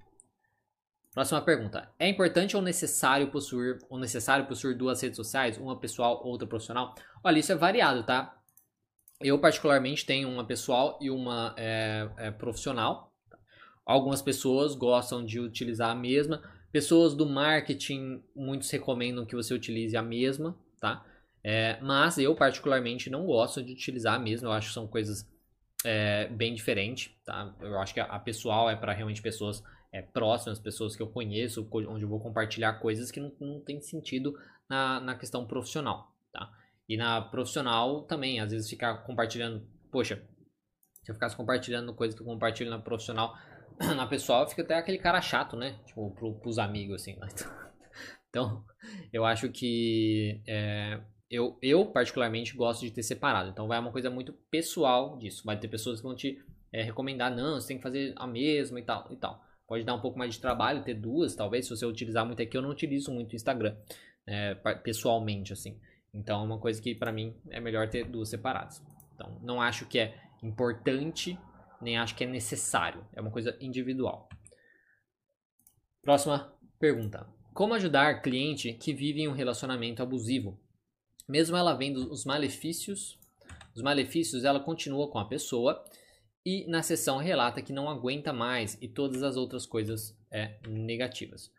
[1.12, 1.90] Próxima pergunta.
[1.98, 6.94] É importante ou necessário possuir ou necessário possuir duas redes sociais, uma pessoal, outra profissional?
[7.24, 8.36] Olha, isso é variado, tá?
[9.20, 13.12] Eu particularmente tenho uma pessoal e uma é, é, profissional.
[13.84, 16.40] Algumas pessoas gostam de utilizar a mesma,
[16.70, 21.04] Pessoas do marketing, muitos recomendam que você utilize a mesma, tá?
[21.42, 25.26] É, mas eu particularmente não gosto de utilizar a mesma, eu acho que são coisas
[25.84, 27.54] é, bem diferentes, tá?
[27.60, 29.62] Eu acho que a, pessoal é para realmente pessoas
[29.92, 33.80] é, próximas, pessoas que eu conheço, onde eu vou compartilhar coisas que não, não tem
[33.80, 34.38] sentido
[34.68, 36.50] na, na questão profissional, tá?
[36.88, 40.22] E na profissional também, às vezes ficar compartilhando, poxa,
[41.02, 43.34] se eu ficasse compartilhando coisas que eu compartilho na profissional,
[43.96, 45.78] na pessoal, fica até aquele cara chato, né?
[45.86, 47.16] Tipo, pro, pros amigos, assim.
[47.16, 47.28] Né?
[48.30, 48.62] Então,
[49.10, 51.00] eu acho que é,
[51.30, 53.48] eu, eu, particularmente, gosto de ter separado.
[53.48, 55.44] Então, vai uma coisa muito pessoal disso.
[55.46, 56.38] Vai ter pessoas que vão te
[56.70, 59.42] é, recomendar, não, você tem que fazer a mesma e tal, e tal.
[59.66, 62.56] Pode dar um pouco mais de trabalho, ter duas, talvez, se você utilizar muito aqui.
[62.56, 63.74] Eu não utilizo muito o Instagram,
[64.26, 65.78] é, pessoalmente, assim.
[66.12, 68.82] Então, é uma coisa que, para mim, é melhor ter duas separadas.
[69.14, 71.38] Então, não acho que é importante,
[71.80, 73.06] nem acho que é necessário.
[73.12, 74.28] É uma coisa individual.
[76.02, 77.26] Próxima pergunta.
[77.54, 80.60] Como ajudar cliente que vive em um relacionamento abusivo?
[81.28, 83.18] Mesmo ela vendo os malefícios,
[83.74, 85.84] os malefícios ela continua com a pessoa
[86.44, 91.52] e na sessão relata que não aguenta mais e todas as outras coisas é, negativas.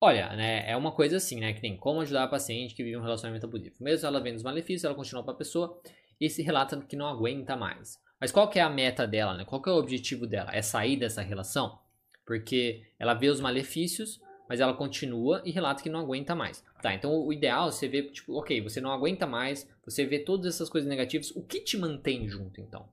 [0.00, 2.96] Olha, né, é uma coisa assim, né, que tem como ajudar a paciente que vive
[2.96, 3.76] um relacionamento abusivo.
[3.78, 5.78] Mesmo ela vendo os malefícios, ela continua com a pessoa
[6.18, 7.98] e se relata que não aguenta mais.
[8.20, 9.44] Mas qual que é a meta dela, né?
[9.44, 10.50] Qual que é o objetivo dela?
[10.52, 11.78] É sair dessa relação?
[12.26, 16.64] Porque ela vê os malefícios, mas ela continua e relata que não aguenta mais.
[16.82, 20.18] Tá, então o ideal é você ver, tipo, ok, você não aguenta mais, você vê
[20.18, 22.88] todas essas coisas negativas, o que te mantém junto então?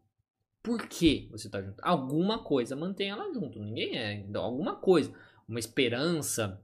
[0.62, 1.80] Por que você tá junto?
[1.82, 5.12] Alguma coisa mantém ela junto, ninguém é, então, alguma coisa,
[5.48, 6.62] uma esperança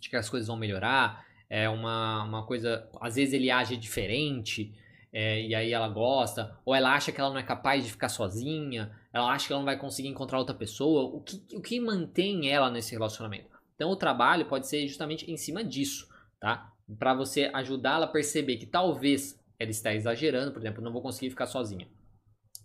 [0.00, 4.74] de que as coisas vão melhorar, é uma, uma coisa, às vezes ele age diferente,
[5.12, 8.08] é, e aí ela gosta, ou ela acha que ela não é capaz de ficar
[8.08, 11.78] sozinha, ela acha que ela não vai conseguir encontrar outra pessoa, o que, o que
[11.78, 13.50] mantém ela nesse relacionamento?
[13.74, 16.08] Então o trabalho pode ser justamente em cima disso,
[16.40, 16.72] tá?
[16.98, 21.30] Para você ajudá-la a perceber que talvez ela está exagerando, por exemplo, não vou conseguir
[21.30, 21.86] ficar sozinha.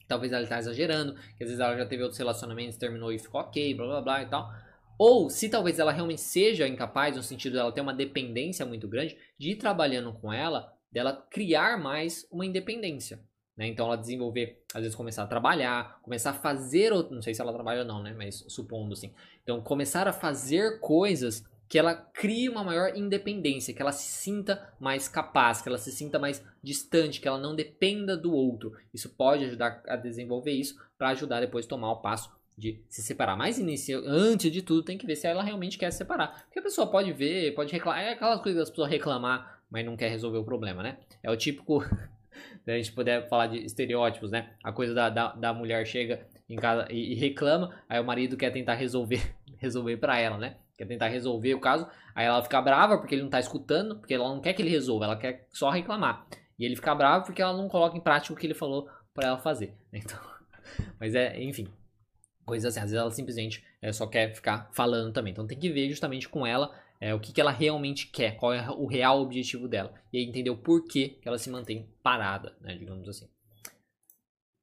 [0.07, 3.41] Talvez ela está exagerando, que às vezes ela já teve outros relacionamentos, terminou e ficou
[3.41, 4.49] ok, blá blá blá e tal.
[4.97, 9.17] Ou se talvez ela realmente seja incapaz, no sentido dela ter uma dependência muito grande,
[9.37, 13.19] de ir trabalhando com ela dela criar mais uma independência.
[13.57, 13.67] Né?
[13.67, 17.53] Então ela desenvolver, às vezes começar a trabalhar, começar a fazer, não sei se ela
[17.53, 18.13] trabalha ou não, né?
[18.15, 19.11] Mas supondo assim.
[19.41, 24.73] Então começar a fazer coisas que ela crie uma maior independência, que ela se sinta
[24.79, 28.73] mais capaz, que ela se sinta mais distante, que ela não dependa do outro.
[28.93, 33.03] Isso pode ajudar a desenvolver isso para ajudar depois a tomar o passo de se
[33.03, 33.35] separar.
[33.35, 36.43] Mas inicio, antes de tudo tem que ver se ela realmente quer se separar.
[36.45, 39.95] Porque a pessoa pode ver, pode reclamar, é aquelas coisas das pessoas reclamar mas não
[39.95, 40.97] quer resolver o problema, né?
[41.21, 41.83] É o típico,
[42.63, 44.51] se a gente puder falar de estereótipos, né?
[44.63, 48.37] A coisa da, da, da mulher chega em casa e, e, reclama, aí o marido
[48.37, 50.57] quer tentar resolver, resolver para ela, né?
[50.77, 54.13] Quer tentar resolver o caso, aí ela fica brava porque ele não tá escutando, porque
[54.13, 56.27] ela não quer que ele resolva, ela quer só reclamar.
[56.57, 59.29] E ele fica bravo porque ela não coloca em prática o que ele falou para
[59.29, 59.73] ela fazer.
[59.93, 60.19] Então,
[60.99, 61.67] mas é, enfim,
[62.45, 62.79] coisas assim.
[62.79, 65.31] Às vezes ela simplesmente é, só quer ficar falando também.
[65.31, 68.53] Então tem que ver justamente com ela é, o que, que ela realmente quer, qual
[68.53, 69.93] é o real objetivo dela.
[70.11, 73.27] E aí entender o porquê que ela se mantém parada, né, digamos assim.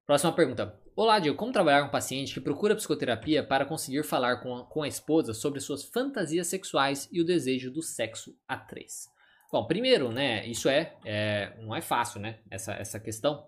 [0.06, 0.78] Próxima pergunta.
[0.96, 1.36] Olá, Diego.
[1.36, 4.88] Como trabalhar com um paciente que procura psicoterapia para conseguir falar com a, com a
[4.88, 9.08] esposa sobre suas fantasias sexuais e o desejo do sexo a três?
[9.50, 13.46] Bom, primeiro, né, isso é, é não é fácil, né, essa, essa questão,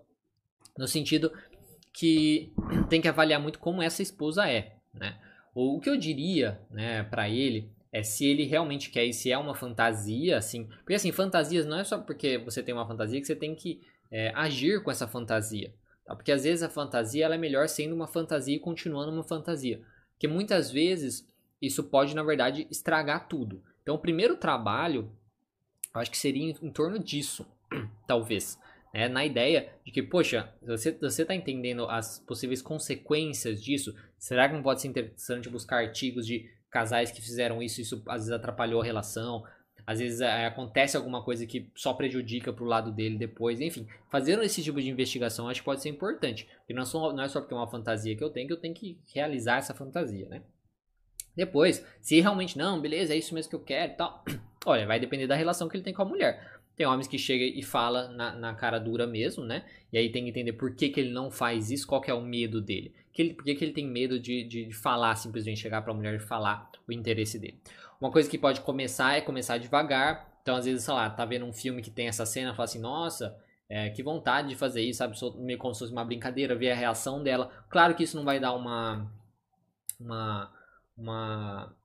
[0.77, 1.31] no sentido
[1.93, 2.53] que
[2.89, 5.19] tem que avaliar muito como essa esposa é, né.
[5.53, 9.31] O, o que eu diria, né, para ele é se ele realmente quer e se
[9.31, 10.65] é uma fantasia, assim.
[10.65, 13.81] Porque assim, fantasias não é só porque você tem uma fantasia que você tem que
[14.11, 15.73] é, agir com essa fantasia.
[16.05, 16.15] Tá?
[16.15, 19.81] Porque às vezes a fantasia ela é melhor sendo uma fantasia e continuando uma fantasia.
[20.13, 21.27] Porque muitas vezes
[21.61, 23.63] isso pode, na verdade, estragar tudo.
[23.81, 25.11] Então o primeiro trabalho,
[25.93, 27.45] eu acho que seria em, em torno disso,
[28.07, 28.59] talvez.
[28.93, 29.07] Né?
[29.07, 34.63] Na ideia de que, poxa, você está entendendo as possíveis consequências disso, será que não
[34.63, 38.85] pode ser interessante buscar artigos de casais que fizeram isso, isso às vezes atrapalhou a
[38.85, 39.43] relação,
[39.85, 44.43] às vezes é, acontece alguma coisa que só prejudica pro lado dele depois, enfim, fazendo
[44.43, 47.27] esse tipo de investigação acho que pode ser importante, e não, é só, não é
[47.29, 50.27] só porque é uma fantasia que eu tenho que eu tenho que realizar essa fantasia,
[50.27, 50.41] né?
[51.35, 54.25] Depois, se realmente não, beleza, é isso mesmo que eu quero e tal,
[54.65, 56.56] olha, vai depender da relação que ele tem com a mulher.
[56.77, 59.65] Tem homens que chega e fala na, na, cara dura mesmo, né?
[59.91, 62.13] E aí tem que entender por que, que ele não faz isso, qual que é
[62.13, 62.93] o medo dele.
[63.11, 65.91] Que ele, por que, que ele tem medo de, de, de falar, simplesmente chegar para
[65.91, 67.59] a mulher e falar o interesse dele.
[67.99, 70.39] Uma coisa que pode começar é começar devagar.
[70.43, 72.79] Então, às vezes, sei lá, tá vendo um filme que tem essa cena, fala assim,
[72.79, 73.35] nossa,
[73.67, 75.17] é, que vontade de fazer isso, sabe?
[75.39, 77.51] Meio como se fosse uma brincadeira, ver a reação dela.
[77.69, 79.11] Claro que isso não vai dar uma.
[79.99, 80.51] Uma.
[80.95, 81.75] Uma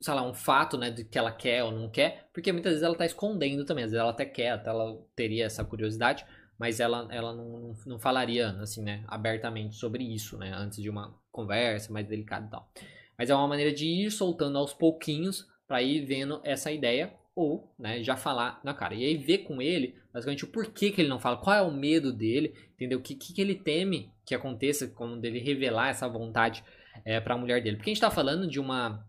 [0.00, 2.84] sei lá, um fato, né, de que ela quer ou não quer, porque muitas vezes
[2.84, 6.24] ela tá escondendo também, às vezes ela até quer, até ela teria essa curiosidade,
[6.58, 11.14] mas ela, ela não, não falaria, assim, né, abertamente sobre isso, né, antes de uma
[11.30, 12.70] conversa mais delicada e tal.
[13.18, 17.72] Mas é uma maneira de ir soltando aos pouquinhos para ir vendo essa ideia ou,
[17.78, 18.94] né, já falar na cara.
[18.94, 21.70] E aí ver com ele, basicamente, o porquê que ele não fala, qual é o
[21.70, 22.98] medo dele, entendeu?
[22.98, 26.64] O que, que, que ele teme que aconteça quando ele revelar essa vontade
[27.04, 27.76] é, para a mulher dele.
[27.76, 29.06] Porque a gente está falando de uma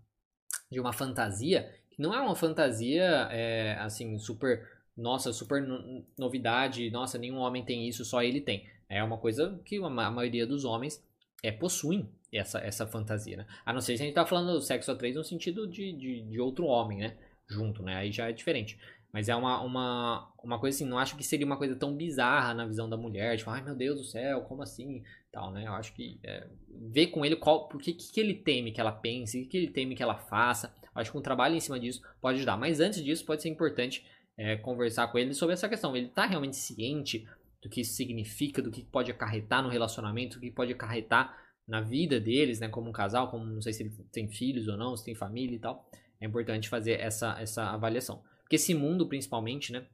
[0.72, 6.90] de uma fantasia que não é uma fantasia é, assim super nossa super no, novidade
[6.90, 10.66] nossa nenhum homem tem isso só ele tem é uma coisa que a maioria dos
[10.66, 11.04] homens
[11.44, 13.48] é possuem essa, essa fantasia né?
[13.66, 15.92] a não ser se a gente tá falando do sexo a três no sentido de,
[15.94, 17.18] de, de outro homem né
[17.48, 18.78] junto né aí já é diferente
[19.12, 22.54] mas é uma, uma, uma coisa assim, não acho que seria uma coisa tão bizarra
[22.54, 25.04] na visão da mulher, tipo, ai meu Deus do céu, como assim?
[25.32, 25.66] Tal, né?
[25.66, 26.46] Eu acho que é,
[26.92, 29.58] ver com ele qual, por que, que ele teme que ela pense, o que, que
[29.58, 30.76] ele teme que ela faça.
[30.94, 32.58] Eu acho que um trabalho em cima disso pode ajudar.
[32.58, 34.06] Mas antes disso, pode ser importante
[34.38, 35.96] é, conversar com ele sobre essa questão.
[35.96, 37.26] Ele está realmente ciente
[37.62, 41.80] do que isso significa, do que pode acarretar no relacionamento, do que pode acarretar na
[41.80, 42.68] vida deles, né?
[42.68, 45.56] Como um casal, como não sei se ele tem filhos ou não, se tem família
[45.56, 45.90] e tal.
[46.20, 48.22] É importante fazer essa, essa avaliação.
[48.42, 49.86] Porque esse mundo, principalmente, né?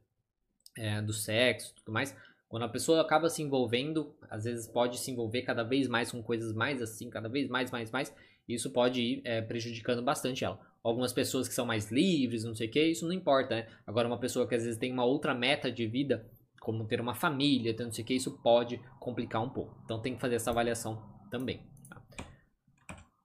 [0.76, 2.16] É, do sexo e tudo mais,
[2.48, 6.22] quando a pessoa acaba se envolvendo, às vezes pode se envolver cada vez mais com
[6.22, 8.14] coisas mais assim, cada vez mais, mais, mais,
[8.48, 10.58] isso pode ir é, prejudicando bastante ela.
[10.82, 13.68] Algumas pessoas que são mais livres, não sei o que, isso não importa, né?
[13.86, 16.26] Agora, uma pessoa que às vezes tem uma outra meta de vida,
[16.58, 19.78] como ter uma família, não sei o que, isso pode complicar um pouco.
[19.84, 21.62] Então tem que fazer essa avaliação também.
[21.90, 22.02] Tá?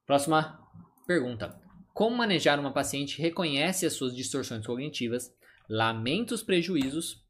[0.04, 0.60] Próxima
[1.06, 1.58] pergunta.
[1.94, 5.32] Como manejar uma paciente reconhece as suas distorções cognitivas,
[5.68, 7.23] lamenta os prejuízos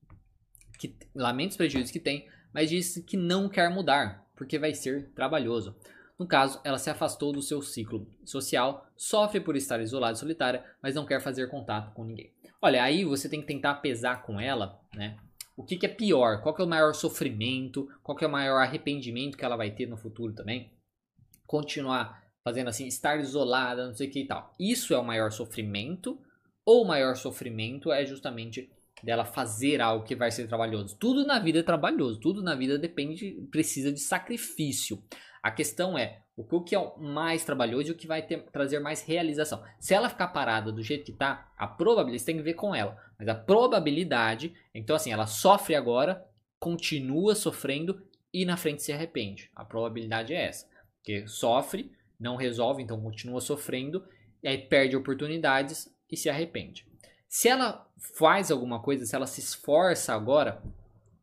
[0.89, 5.11] que lamenta os prejuízos que tem, mas diz que não quer mudar, porque vai ser
[5.15, 5.75] trabalhoso.
[6.19, 10.65] No caso, ela se afastou do seu ciclo social, sofre por estar isolada e solitária,
[10.81, 12.33] mas não quer fazer contato com ninguém.
[12.63, 15.17] Olha, aí você tem que tentar pesar com ela, né?
[15.57, 16.41] O que, que é pior?
[16.41, 17.89] Qual é o maior sofrimento?
[18.03, 20.73] Qual é o maior arrependimento que ela vai ter no futuro também?
[21.47, 24.53] Continuar fazendo assim, estar isolada, não sei o que e tal.
[24.59, 26.21] Isso é o maior sofrimento,
[26.65, 28.71] ou o maior sofrimento é justamente
[29.03, 30.97] dela fazer algo que vai ser trabalhoso.
[30.99, 35.03] Tudo na vida é trabalhoso, tudo na vida depende, precisa de sacrifício.
[35.43, 38.79] A questão é o que é o mais trabalhoso e o que vai ter, trazer
[38.81, 39.63] mais realização.
[39.79, 42.97] Se ela ficar parada do jeito que tá, a probabilidade tem que ver com ela,
[43.19, 46.27] mas a probabilidade, então assim, ela sofre agora,
[46.59, 49.51] continua sofrendo e na frente se arrepende.
[49.55, 50.67] A probabilidade é essa,
[51.03, 54.05] que sofre não resolve, então continua sofrendo,
[54.43, 56.87] e aí perde oportunidades e se arrepende.
[57.35, 60.63] Se ela faz alguma coisa, se ela se esforça agora,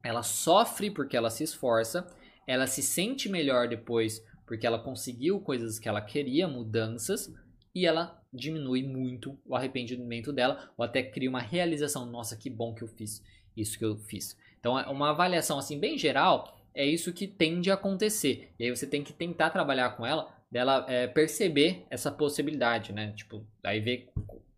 [0.03, 2.05] ela sofre porque ela se esforça,
[2.45, 7.33] ela se sente melhor depois porque ela conseguiu coisas que ela queria, mudanças,
[7.73, 12.73] e ela diminui muito o arrependimento dela, ou até cria uma realização, nossa, que bom
[12.73, 13.23] que eu fiz
[13.55, 14.37] isso que eu fiz.
[14.59, 18.51] Então, é uma avaliação assim bem geral, é isso que tende a acontecer.
[18.59, 23.13] E aí você tem que tentar trabalhar com ela dela é, perceber essa possibilidade, né?
[23.15, 24.11] Tipo, aí ver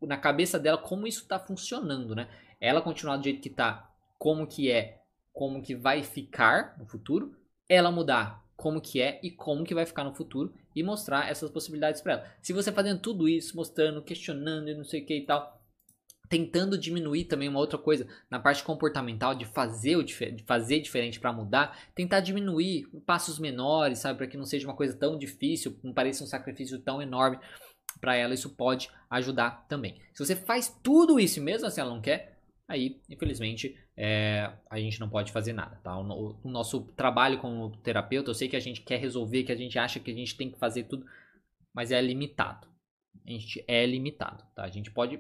[0.07, 2.29] na cabeça dela como isso está funcionando, né?
[2.59, 5.01] Ela continuar do jeito que tá, como que é,
[5.31, 7.35] como que vai ficar no futuro,
[7.67, 11.49] ela mudar como que é e como que vai ficar no futuro e mostrar essas
[11.49, 12.35] possibilidades para ela.
[12.41, 15.61] Se você fazendo tudo isso, mostrando, questionando e não sei o que e tal,
[16.29, 21.19] tentando diminuir também uma outra coisa na parte comportamental de fazer o de fazer diferente
[21.19, 25.77] para mudar, tentar diminuir passos menores, sabe, para que não seja uma coisa tão difícil,
[25.83, 27.37] não pareça um sacrifício tão enorme
[27.99, 29.99] para ela, isso pode ajudar também.
[30.13, 32.37] Se você faz tudo isso mesmo assim ela não quer,
[32.67, 35.97] aí infelizmente é, a gente não pode fazer nada, tá?
[35.97, 39.57] O, o nosso trabalho como terapeuta, eu sei que a gente quer resolver, que a
[39.57, 41.05] gente acha que a gente tem que fazer tudo,
[41.73, 42.67] mas é limitado.
[43.25, 44.63] A gente é limitado, tá?
[44.63, 45.19] A gente pode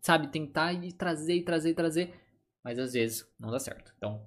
[0.00, 2.14] sabe, tentar e trazer e trazer e trazer,
[2.62, 3.92] mas às vezes não dá certo.
[3.96, 4.26] Então,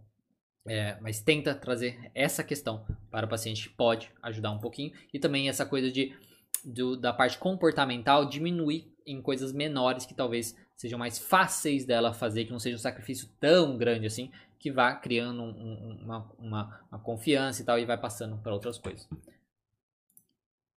[0.65, 4.93] é, mas tenta trazer essa questão para o paciente, pode ajudar um pouquinho.
[5.13, 6.15] E também essa coisa de
[6.63, 12.45] do, da parte comportamental diminuir em coisas menores que talvez sejam mais fáceis dela fazer,
[12.45, 16.87] que não seja um sacrifício tão grande assim, que vá criando um, um, uma, uma,
[16.91, 19.07] uma confiança e tal, e vai passando para outras coisas.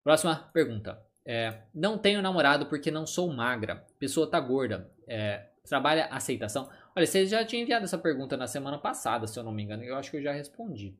[0.02, 1.02] Próxima pergunta.
[1.24, 3.86] É, não tenho namorado porque não sou magra.
[3.98, 4.90] Pessoa tá gorda.
[5.06, 6.70] É, trabalha aceitação.
[6.96, 9.84] Olha, você já tinha enviado essa pergunta na semana passada, se eu não me engano.
[9.84, 10.98] Eu acho que eu já respondi.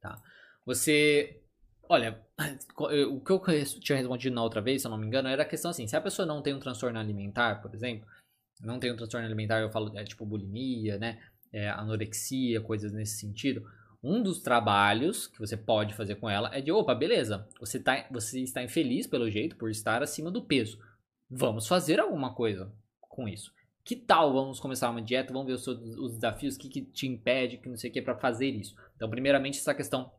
[0.00, 0.20] Tá.
[0.66, 1.41] Você.
[1.88, 2.20] Olha,
[3.10, 3.42] o que eu
[3.80, 5.96] tinha respondido na outra vez, se eu não me engano, era a questão assim: se
[5.96, 8.06] a pessoa não tem um transtorno alimentar, por exemplo,
[8.60, 11.20] não tem um transtorno alimentar, eu falo, é tipo bulimia, né?
[11.52, 13.62] É, anorexia, coisas nesse sentido
[14.02, 18.06] um dos trabalhos que você pode fazer com ela é de, opa, beleza, você, tá,
[18.10, 20.78] você está infeliz pelo jeito por estar acima do peso.
[21.30, 23.54] vamos fazer alguma coisa com isso.
[23.84, 27.06] Que tal vamos começar uma dieta, vamos ver os, os desafios, o que, que te
[27.06, 28.74] impede, que não sei o que, para fazer isso.
[28.96, 30.10] Então, primeiramente, essa questão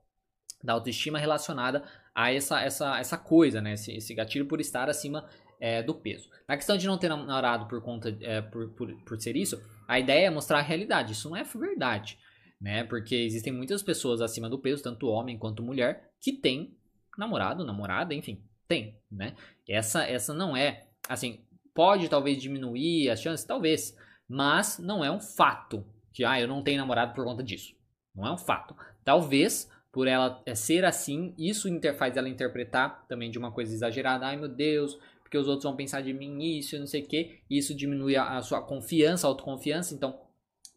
[0.64, 1.84] da autoestima relacionada
[2.16, 3.74] a essa, essa, essa coisa, né?
[3.74, 5.28] Esse, esse gatilho por estar acima
[5.59, 6.30] é, do peso.
[6.47, 9.99] Na questão de não ter namorado por conta é, por, por, por ser isso, a
[9.99, 11.14] ideia é mostrar a realidade.
[11.14, 12.18] Isso não é verdade,
[12.59, 12.84] né?
[12.84, 16.78] Porque existem muitas pessoas acima do peso, tanto homem quanto mulher, que tem
[17.18, 19.36] namorado, namorada, enfim, tem, né?
[19.68, 23.95] Essa, essa não é, assim, pode talvez diminuir as chances, talvez,
[24.28, 27.76] mas não é um fato que, ah, eu não tenho namorado por conta disso.
[28.16, 28.76] Não é um fato.
[29.03, 34.25] Talvez por ela é, ser assim, isso faz ela interpretar também de uma coisa exagerada.
[34.25, 37.37] Ai meu Deus, porque os outros vão pensar de mim isso, não sei o que.
[37.47, 39.93] Isso diminui a, a sua confiança, a autoconfiança.
[39.93, 40.19] Então,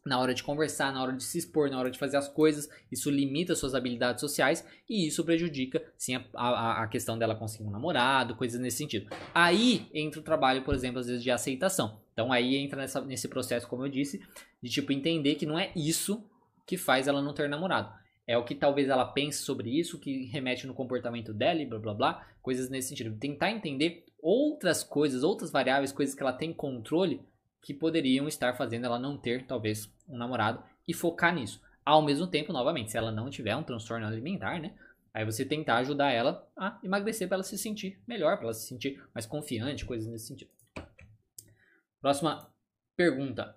[0.05, 2.69] na hora de conversar, na hora de se expor, na hora de fazer as coisas,
[2.91, 7.63] isso limita suas habilidades sociais e isso prejudica, sim, a, a, a, questão dela conseguir
[7.63, 9.09] um namorado, coisas nesse sentido.
[9.33, 11.99] Aí entra o trabalho, por exemplo, às vezes de aceitação.
[12.13, 14.21] Então aí entra nessa, nesse processo, como eu disse,
[14.61, 16.23] de tipo entender que não é isso
[16.67, 17.91] que faz ela não ter namorado
[18.27, 21.79] é o que talvez ela pense sobre isso, que remete no comportamento dela e blá
[21.79, 23.17] blá blá, coisas nesse sentido.
[23.17, 27.21] Tentar entender outras coisas, outras variáveis, coisas que ela tem controle
[27.61, 31.61] que poderiam estar fazendo ela não ter, talvez, um namorado e focar nisso.
[31.85, 34.73] Ao mesmo tempo, novamente, se ela não tiver um transtorno alimentar, né?
[35.13, 38.67] Aí você tentar ajudar ela a emagrecer para ela se sentir melhor, para ela se
[38.67, 40.51] sentir mais confiante, coisas nesse sentido.
[42.01, 42.51] Próxima
[42.95, 43.55] pergunta.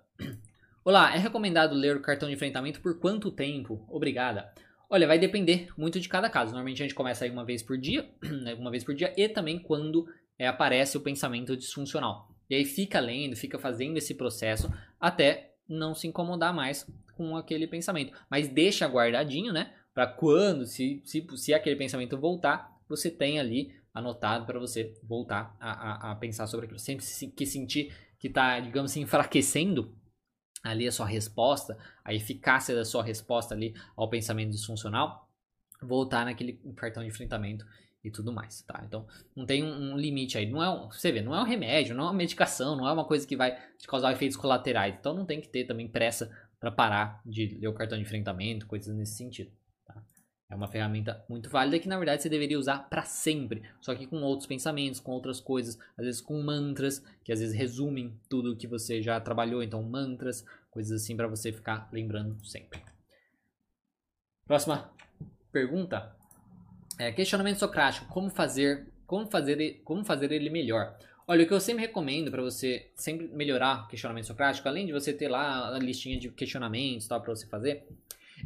[0.83, 3.85] Olá, é recomendado ler o cartão de enfrentamento por quanto tempo?
[3.87, 4.51] Obrigada.
[4.89, 6.53] Olha, vai depender muito de cada caso.
[6.53, 8.09] Normalmente a gente começa aí uma vez por dia,
[8.41, 10.07] né, uma vez por dia, e também quando
[10.39, 12.27] é, aparece o pensamento disfuncional.
[12.49, 17.67] E aí fica lendo, fica fazendo esse processo até não se incomodar mais com aquele
[17.67, 18.17] pensamento.
[18.27, 19.71] Mas deixa guardadinho, né?
[19.93, 25.55] Para quando, se, se, se aquele pensamento voltar, você tem ali anotado para você voltar
[25.59, 26.79] a, a, a, pensar sobre aquilo.
[26.79, 27.05] Sempre
[27.35, 29.95] que sentir que está, digamos assim, enfraquecendo
[30.63, 35.27] ali a sua resposta, a eficácia da sua resposta ali ao pensamento disfuncional,
[35.81, 37.65] voltar naquele cartão de enfrentamento
[38.03, 38.83] e tudo mais, tá?
[38.85, 39.05] Então,
[39.35, 40.49] não tem um, limite aí.
[40.49, 42.91] Não é um, você vê, não é um remédio, não é uma medicação, não é
[42.91, 44.95] uma coisa que vai te causar efeitos colaterais.
[44.99, 48.67] Então, não tem que ter também pressa para parar de ler o cartão de enfrentamento,
[48.67, 49.51] coisas nesse sentido.
[50.51, 54.05] É uma ferramenta muito válida que na verdade você deveria usar para sempre, só que
[54.05, 58.57] com outros pensamentos, com outras coisas, às vezes com mantras, que às vezes resumem tudo
[58.57, 62.83] que você já trabalhou, então mantras, coisas assim para você ficar lembrando sempre.
[64.45, 64.91] Próxima
[65.53, 66.13] pergunta.
[66.99, 70.97] É, questionamento socrático, como fazer, como fazer, como fazer ele melhor?
[71.25, 74.91] Olha, o que eu sempre recomendo para você sempre melhorar o questionamento socrático, além de
[74.91, 77.87] você ter lá a listinha de questionamentos para você fazer,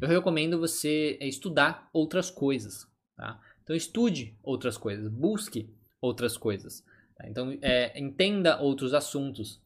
[0.01, 2.87] eu recomendo você é, estudar outras coisas.
[3.15, 3.39] Tá?
[3.63, 5.69] Então estude outras coisas, busque
[6.01, 6.83] outras coisas.
[7.17, 7.27] Tá?
[7.27, 9.61] Então é, entenda outros assuntos,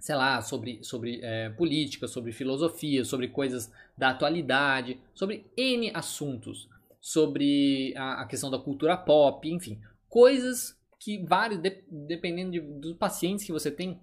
[0.00, 6.68] sei lá, sobre, sobre é, política, sobre filosofia, sobre coisas da atualidade, sobre N assuntos,
[7.00, 12.96] sobre a, a questão da cultura pop, enfim, coisas que vários, de, dependendo de, dos
[12.96, 14.00] pacientes que você tem,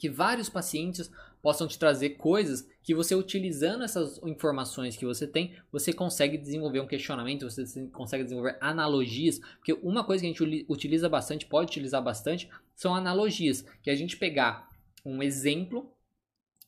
[0.00, 1.10] que vários pacientes
[1.42, 6.80] possam te trazer coisas que você utilizando essas informações que você tem, você consegue desenvolver
[6.80, 11.70] um questionamento, você consegue desenvolver analogias, porque uma coisa que a gente utiliza bastante, pode
[11.70, 14.70] utilizar bastante, são analogias, que a gente pegar
[15.04, 15.92] um exemplo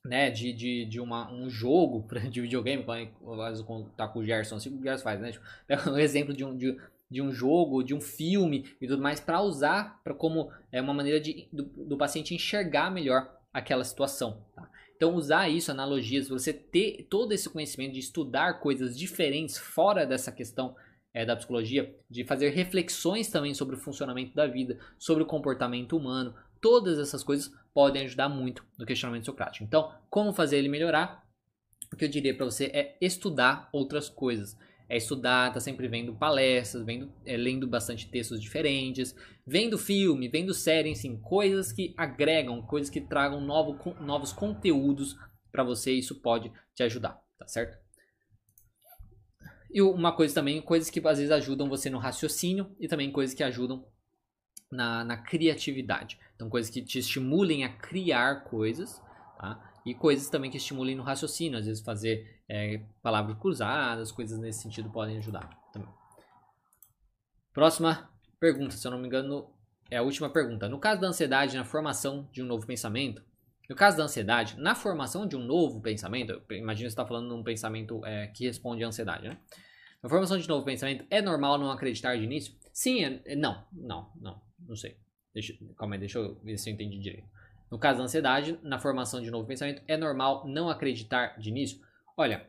[0.05, 4.79] né, de, de, de uma, um jogo de videogame, quando tá com o Gerson, assim
[4.79, 5.33] o Gerson faz, né?
[5.33, 6.77] Tipo, pega um exemplo de um, de,
[7.13, 10.95] de um jogo, de um filme e tudo mais, para usar pra, como é uma
[10.95, 14.45] maneira de, do, do paciente enxergar melhor aquela situação.
[14.57, 14.69] Tá?
[14.97, 20.33] Então, usar isso, analogias, você ter todo esse conhecimento de estudar coisas diferentes fora dessa
[20.33, 20.75] questão
[21.13, 25.97] é, da psicologia, de fazer reflexões também sobre o funcionamento da vida, sobre o comportamento
[25.97, 29.65] humano, todas essas coisas podem ajudar muito no questionamento socrático.
[29.65, 31.27] Então, como fazer ele melhorar?
[31.93, 34.57] O que eu diria para você é estudar outras coisas
[34.93, 39.17] é estudar, tá sempre vendo palestras, vendo, é, lendo bastante textos diferentes,
[39.47, 45.17] vendo filme, vendo série, enfim, coisas que agregam, coisas que tragam novo, novos conteúdos
[45.51, 47.79] para você, isso pode te ajudar, tá certo?
[49.73, 53.35] E uma coisa também, coisas que às vezes ajudam você no raciocínio e também coisas
[53.35, 53.87] que ajudam
[54.71, 56.19] na, na criatividade.
[56.35, 59.01] Então, coisas que te estimulem a criar coisas,
[59.39, 59.72] tá?
[59.85, 64.63] E coisas também que estimulem no raciocínio, às vezes fazer é, palavras cruzadas, coisas nesse
[64.63, 65.89] sentido podem ajudar também.
[67.53, 69.51] Próxima pergunta, se eu não me engano,
[69.91, 70.69] é a última pergunta.
[70.69, 73.23] No caso da ansiedade na formação de um novo pensamento,
[73.69, 77.35] no caso da ansiedade, na formação de um novo pensamento, imagina você está falando de
[77.35, 79.39] um pensamento é, que responde à ansiedade, né?
[80.03, 82.55] Na formação de um novo pensamento, é normal não acreditar de início?
[82.73, 84.97] Sim, é, não, não, não, não sei.
[85.33, 87.29] Deixa, calma aí, deixa eu ver se eu entendi direito.
[87.73, 91.81] No caso da ansiedade, na formação de novo pensamento, é normal não acreditar de início?
[92.15, 92.47] Olha,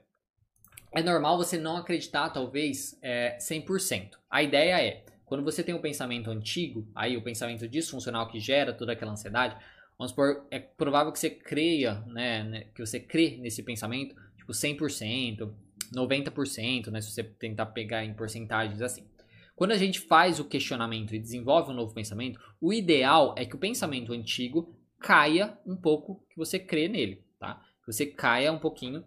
[0.92, 4.18] é normal você não acreditar, talvez, é, 100%.
[4.30, 8.74] A ideia é, quando você tem um pensamento antigo, aí o pensamento disfuncional que gera
[8.74, 9.56] toda aquela ansiedade,
[9.98, 14.52] vamos supor, é provável que você creia, né, né que você crê nesse pensamento, tipo
[14.52, 15.54] 100%,
[15.96, 19.08] 90%, né, se você tentar pegar em porcentagens assim.
[19.56, 23.56] Quando a gente faz o questionamento e desenvolve um novo pensamento, o ideal é que
[23.56, 27.62] o pensamento antigo caia um pouco, que você crê nele, tá?
[27.82, 29.04] Que você caia um pouquinho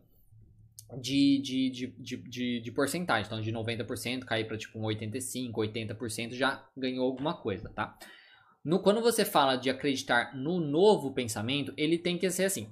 [1.01, 3.26] de, de, de, de, de, porcentagem.
[3.26, 7.99] Então, de 90% cair para tipo um 85%, 80% já ganhou alguma coisa, tá?
[8.62, 12.68] No, quando você fala de acreditar no novo pensamento, ele tem que ser assim.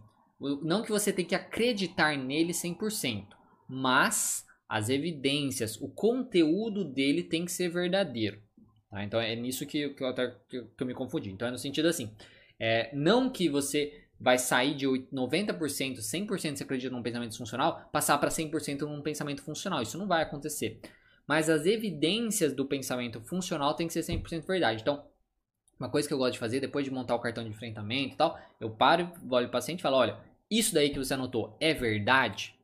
[0.63, 3.29] Não que você tem que acreditar nele 100%,
[3.67, 8.43] mas as evidências, o conteúdo dele tem que ser verdadeiro.
[8.91, 9.03] Tá?
[9.03, 10.15] Então é nisso que, que, eu,
[10.49, 11.31] que, eu, me confundi.
[11.31, 12.15] Então é no sentido assim:
[12.61, 18.17] é, não que você vai sair de 90%, 100% você acredita num pensamento funcional, passar
[18.19, 19.83] para 100% num pensamento funcional.
[19.83, 20.81] Isso não vai acontecer.
[21.27, 24.83] Mas as evidências do pensamento funcional tem que ser 100% verdade.
[24.83, 25.05] Então,
[25.79, 28.17] uma coisa que eu gosto de fazer, depois de montar o cartão de enfrentamento e
[28.17, 30.19] tal, eu paro, olho o paciente e falo, olha,
[30.51, 32.55] isso daí que você anotou é verdade?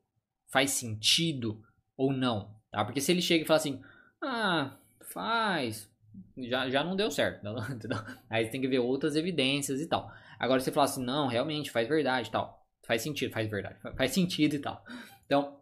[0.52, 1.62] Faz sentido
[1.96, 2.54] ou não?
[2.70, 2.84] Tá?
[2.84, 3.82] Porque se ele chega e fala assim,
[4.22, 4.78] ah,
[5.12, 5.89] faz,
[6.36, 7.46] já, já não deu certo.
[7.70, 7.98] Entendeu?
[8.28, 10.10] Aí você tem que ver outras evidências e tal.
[10.38, 12.60] Agora você fala assim, não, realmente faz verdade e tal.
[12.86, 14.82] Faz sentido, faz verdade, faz sentido e tal.
[15.26, 15.60] Então,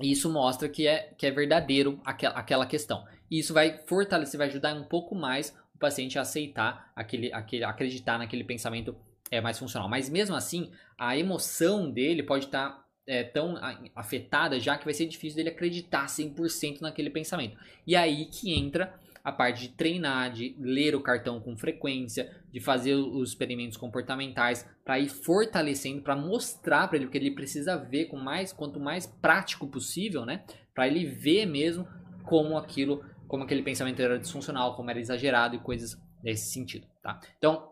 [0.00, 3.04] isso mostra que é, que é verdadeiro aquela, aquela questão.
[3.30, 7.64] E isso vai fortalecer, vai ajudar um pouco mais o paciente a aceitar aquele, aquele
[7.64, 8.96] acreditar naquele pensamento
[9.30, 9.88] é mais funcional.
[9.88, 13.54] Mas mesmo assim, a emoção dele pode estar tá, é, tão
[13.94, 17.56] afetada já que vai ser difícil dele acreditar 100% naquele pensamento.
[17.86, 18.92] E aí que entra
[19.22, 24.68] a parte de treinar, de ler o cartão com frequência, de fazer os experimentos comportamentais
[24.84, 28.80] para ir fortalecendo, para mostrar para ele o que ele precisa ver com mais, quanto
[28.80, 30.44] mais prático possível, né?
[30.74, 31.86] Para ele ver mesmo
[32.24, 37.20] como aquilo, como aquele pensamento era disfuncional, como era exagerado e coisas nesse sentido, tá?
[37.38, 37.70] Então,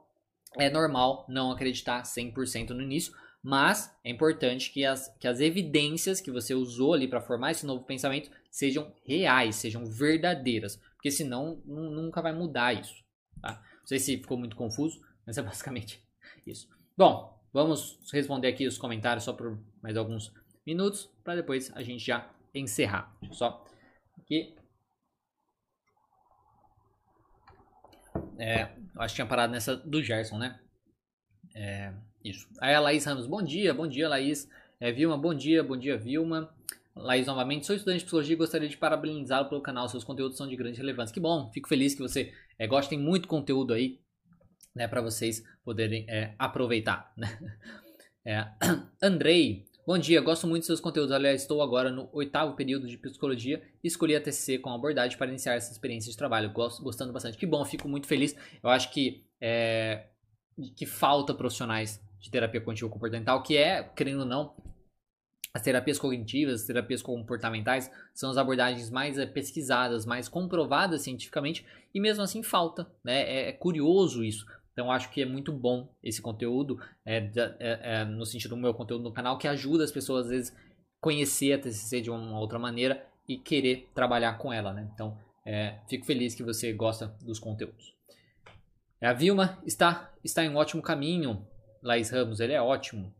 [0.56, 6.20] é normal não acreditar 100% no início, mas é importante que as, que as evidências
[6.20, 11.62] que você usou ali para formar esse novo pensamento sejam reais, sejam verdadeiras porque senão
[11.64, 13.04] nunca vai mudar isso.
[13.40, 13.62] Tá?
[13.80, 16.04] Não sei se ficou muito confuso, mas é basicamente
[16.44, 16.68] isso.
[16.96, 20.34] Bom, vamos responder aqui os comentários só por mais alguns
[20.66, 23.16] minutos para depois a gente já encerrar.
[23.20, 23.64] Deixa eu só
[24.18, 24.56] aqui.
[28.36, 30.60] É, acho que tinha parado nessa do Gerson, né?
[31.54, 31.94] É,
[32.24, 32.48] isso.
[32.60, 34.48] Aí a Laís Ramos, bom dia, bom dia, Laís.
[34.80, 36.52] É, Vilma, bom dia, bom dia, Vilma.
[37.00, 39.88] Laís, novamente, sou estudante de psicologia e gostaria de parabenizá-lo pelo canal.
[39.88, 41.14] Seus conteúdos são de grande relevância.
[41.14, 42.90] Que bom, fico feliz que você é, goste.
[42.90, 44.00] Tem muito conteúdo aí
[44.74, 47.12] né, para vocês poderem é, aproveitar.
[47.16, 47.38] Né?
[48.24, 48.46] É,
[49.02, 50.20] Andrei, bom dia.
[50.20, 51.12] Gosto muito dos seus conteúdos.
[51.12, 55.28] Aliás, estou agora no oitavo período de psicologia e escolhi a TCC com abordagem para
[55.28, 56.52] iniciar essa experiência de trabalho.
[56.52, 57.38] Gosto, gostando bastante.
[57.38, 58.36] Que bom, fico muito feliz.
[58.62, 60.06] Eu acho que, é,
[60.76, 64.54] que falta profissionais de terapia cognitivo comportamental, que é, querendo ou não,
[65.58, 71.66] as terapias cognitivas, as terapias comportamentais são as abordagens mais é, pesquisadas, mais comprovadas cientificamente
[71.92, 73.22] e mesmo assim falta, né?
[73.22, 74.46] É, é curioso isso.
[74.72, 78.72] Então acho que é muito bom esse conteúdo, é, é, é, no sentido do meu
[78.72, 80.56] conteúdo no canal, que ajuda as pessoas às vezes
[81.00, 84.88] conhecer a TCC de uma outra maneira e querer trabalhar com ela, né?
[84.94, 87.96] Então é, fico feliz que você gosta dos conteúdos.
[89.02, 91.44] A Vilma está, está em um ótimo caminho,
[91.82, 93.12] Laís Ramos, ele é ótimo.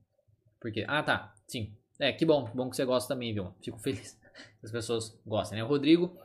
[0.61, 3.53] Porque, ah tá, sim, é, que bom, que bom que você gosta também, viu?
[3.63, 4.19] Fico feliz
[4.61, 5.65] que as pessoas gostem, né?
[5.65, 6.17] O Rodrigo,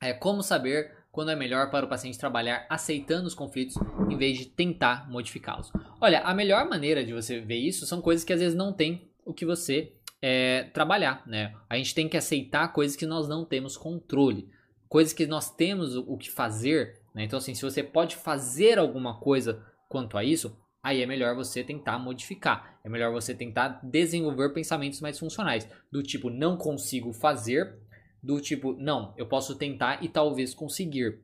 [0.00, 3.76] é como saber quando é melhor para o paciente trabalhar aceitando os conflitos
[4.10, 5.70] em vez de tentar modificá-los.
[6.00, 9.10] Olha, a melhor maneira de você ver isso são coisas que às vezes não tem
[9.24, 11.54] o que você é, trabalhar, né?
[11.68, 14.48] A gente tem que aceitar coisas que nós não temos controle,
[14.88, 17.24] coisas que nós temos o, o que fazer, né?
[17.24, 21.62] Então, assim, se você pode fazer alguma coisa quanto a isso, aí é melhor você
[21.62, 22.71] tentar modificar.
[22.84, 27.78] É melhor você tentar desenvolver pensamentos mais funcionais, do tipo não consigo fazer,
[28.22, 31.20] do tipo não, eu posso tentar e talvez conseguir.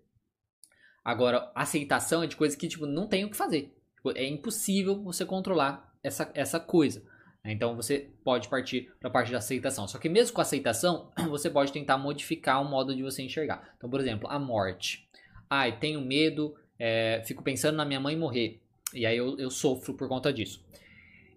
[1.04, 3.74] Agora, aceitação é de coisas que tipo não tem o que fazer.
[3.96, 7.02] Tipo, é impossível você controlar essa, essa coisa.
[7.44, 9.88] Então você pode partir para a parte da aceitação.
[9.88, 13.74] Só que mesmo com a aceitação, você pode tentar modificar o modo de você enxergar.
[13.76, 15.08] Então, por exemplo, a morte.
[15.48, 18.60] Ai, tenho medo, é, fico pensando na minha mãe morrer.
[18.94, 20.64] E aí eu, eu sofro por conta disso.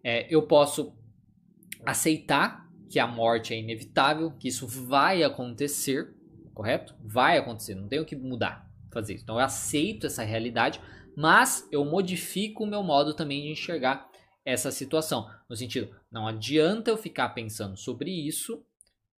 [0.04, 0.96] É, eu posso
[1.86, 6.14] aceitar que a morte é inevitável, que isso vai acontecer,
[6.54, 6.96] correto?
[7.02, 8.70] Vai acontecer, não tem o que mudar.
[8.92, 9.24] fazer isso.
[9.24, 10.82] Então eu aceito essa realidade,
[11.16, 14.10] mas eu modifico o meu modo também de enxergar
[14.44, 15.30] essa situação.
[15.50, 18.66] No sentido, não adianta eu ficar pensando sobre isso,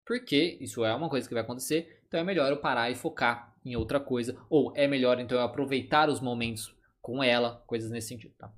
[0.06, 3.56] porque isso é uma coisa que vai acontecer, então é melhor eu parar e focar
[3.66, 4.38] em outra coisa.
[4.50, 8.54] Ou é melhor então eu aproveitar os momentos com ela, coisas nesse sentido, tá?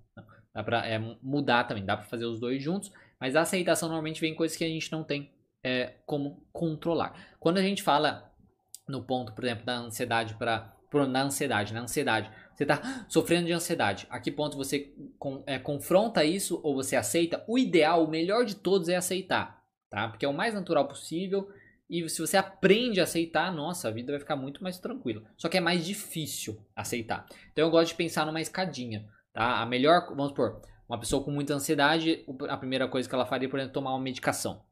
[0.56, 2.90] Dá pra é, mudar também, dá pra fazer os dois juntos,
[3.20, 5.30] mas a aceitação normalmente vem coisas que a gente não tem
[5.62, 7.14] é, como controlar.
[7.42, 8.34] Quando a gente fala
[8.88, 10.74] no ponto, por exemplo, da ansiedade para
[11.10, 14.08] na ansiedade, na ansiedade, você está sofrendo de ansiedade.
[14.10, 17.44] A que ponto você com, é, confronta isso ou você aceita?
[17.50, 20.08] O ideal, o melhor de todos é aceitar, tá?
[20.08, 21.52] Porque é o mais natural possível.
[21.90, 25.24] E se você aprende a aceitar, nossa, a vida vai ficar muito mais tranquila.
[25.36, 27.26] Só que é mais difícil aceitar.
[27.52, 29.62] Então eu gosto de pensar numa escadinha, tá?
[29.62, 33.50] A melhor, vamos supor, uma pessoa com muita ansiedade, a primeira coisa que ela faria,
[33.50, 34.64] por exemplo, é tomar uma medicação.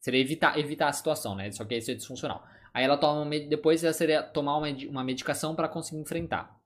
[0.00, 1.50] Seria evitar, evitar a situação, né?
[1.52, 2.42] Só que isso é disfuncional.
[2.72, 6.58] Aí ela toma depois ela seria tomar uma, uma medicação para conseguir enfrentar.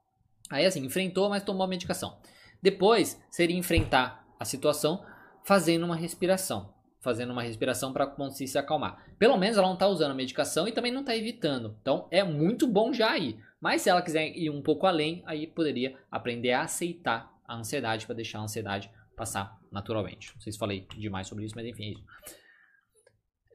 [0.50, 2.18] Aí assim, enfrentou, mas tomou a medicação.
[2.62, 5.04] Depois seria enfrentar a situação
[5.44, 6.72] fazendo uma respiração.
[7.00, 9.04] Fazendo uma respiração para conseguir se acalmar.
[9.18, 11.76] Pelo menos ela não está usando a medicação e também não está evitando.
[11.80, 13.38] Então é muito bom já aí.
[13.64, 18.04] Mas se ela quiser ir um pouco além, aí poderia aprender a aceitar a ansiedade
[18.04, 20.34] para deixar a ansiedade passar naturalmente.
[20.34, 22.04] Não sei se falei demais sobre isso, mas enfim, é isso.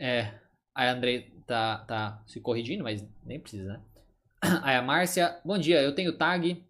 [0.02, 0.40] É,
[0.74, 3.82] a Andrei tá, tá se corrigindo, mas nem precisa, né?
[4.64, 6.66] Aí a Márcia, bom dia, eu tenho tag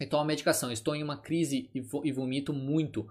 [0.00, 0.72] e tomo medicação.
[0.72, 3.06] Estou em uma crise e, e vomito muito.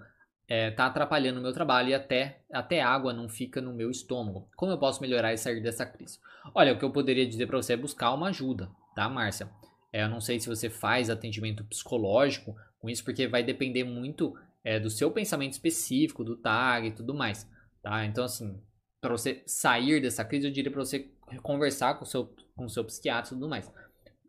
[0.47, 4.49] É, tá atrapalhando o meu trabalho e até, até água não fica no meu estômago.
[4.55, 6.19] Como eu posso melhorar e sair dessa crise?
[6.51, 9.49] Olha, o que eu poderia dizer para você é buscar uma ajuda, tá, Márcia?
[9.91, 14.35] É, eu não sei se você faz atendimento psicológico com isso, porque vai depender muito
[14.63, 17.49] é, do seu pensamento específico, do tag e tudo mais,
[17.81, 18.05] tá?
[18.05, 18.59] Então, assim,
[18.99, 21.11] para você sair dessa crise, eu diria para você
[21.43, 23.71] conversar com o seu, com o seu psiquiatra e tudo mais.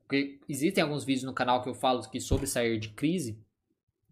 [0.03, 3.43] Porque existem alguns vídeos no canal que eu falo que sobre sair de crise,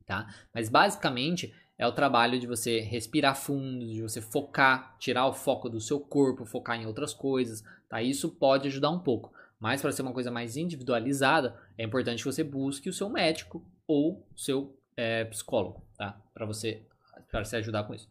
[0.06, 0.26] tá?
[0.52, 5.68] Mas basicamente é o trabalho de você respirar fundo, de você focar, tirar o foco
[5.68, 8.02] do seu corpo, focar em outras coisas, tá?
[8.02, 9.32] Isso pode ajudar um pouco.
[9.64, 13.66] Mas para ser uma coisa mais individualizada, é importante que você busque o seu médico
[13.86, 16.20] ou seu é, psicólogo, tá?
[16.34, 16.86] Para você,
[17.30, 18.06] para se ajudar com isso.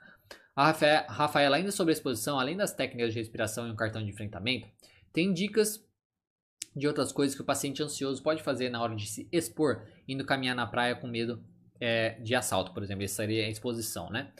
[0.55, 0.71] A
[1.07, 4.67] Rafaela, ainda sobre a exposição, além das técnicas de respiração e um cartão de enfrentamento,
[5.13, 5.79] tem dicas
[6.75, 10.25] de outras coisas que o paciente ansioso pode fazer na hora de se expor, indo
[10.25, 11.39] caminhar na praia com medo
[11.79, 13.03] é, de assalto, por exemplo.
[13.03, 14.31] Essa seria a exposição, né?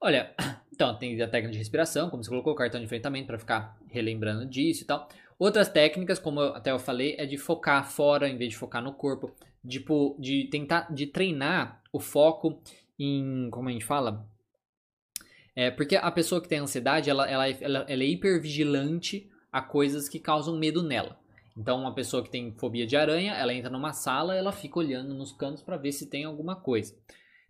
[0.00, 0.34] Olha,
[0.72, 3.76] então tem a técnica de respiração, como você colocou, o cartão de enfrentamento para ficar
[3.90, 5.06] relembrando disso e tal.
[5.38, 8.82] Outras técnicas, como eu, até eu falei, é de focar fora em vez de focar
[8.82, 9.34] no corpo,
[9.66, 12.62] tipo, de tentar de treinar o foco
[12.98, 14.26] em, como a gente fala,
[15.54, 20.06] é, porque a pessoa que tem ansiedade, ela, ela, ela, ela é hipervigilante a coisas
[20.06, 21.18] que causam medo nela.
[21.56, 25.14] Então, uma pessoa que tem fobia de aranha, ela entra numa sala, ela fica olhando
[25.14, 26.94] nos cantos para ver se tem alguma coisa.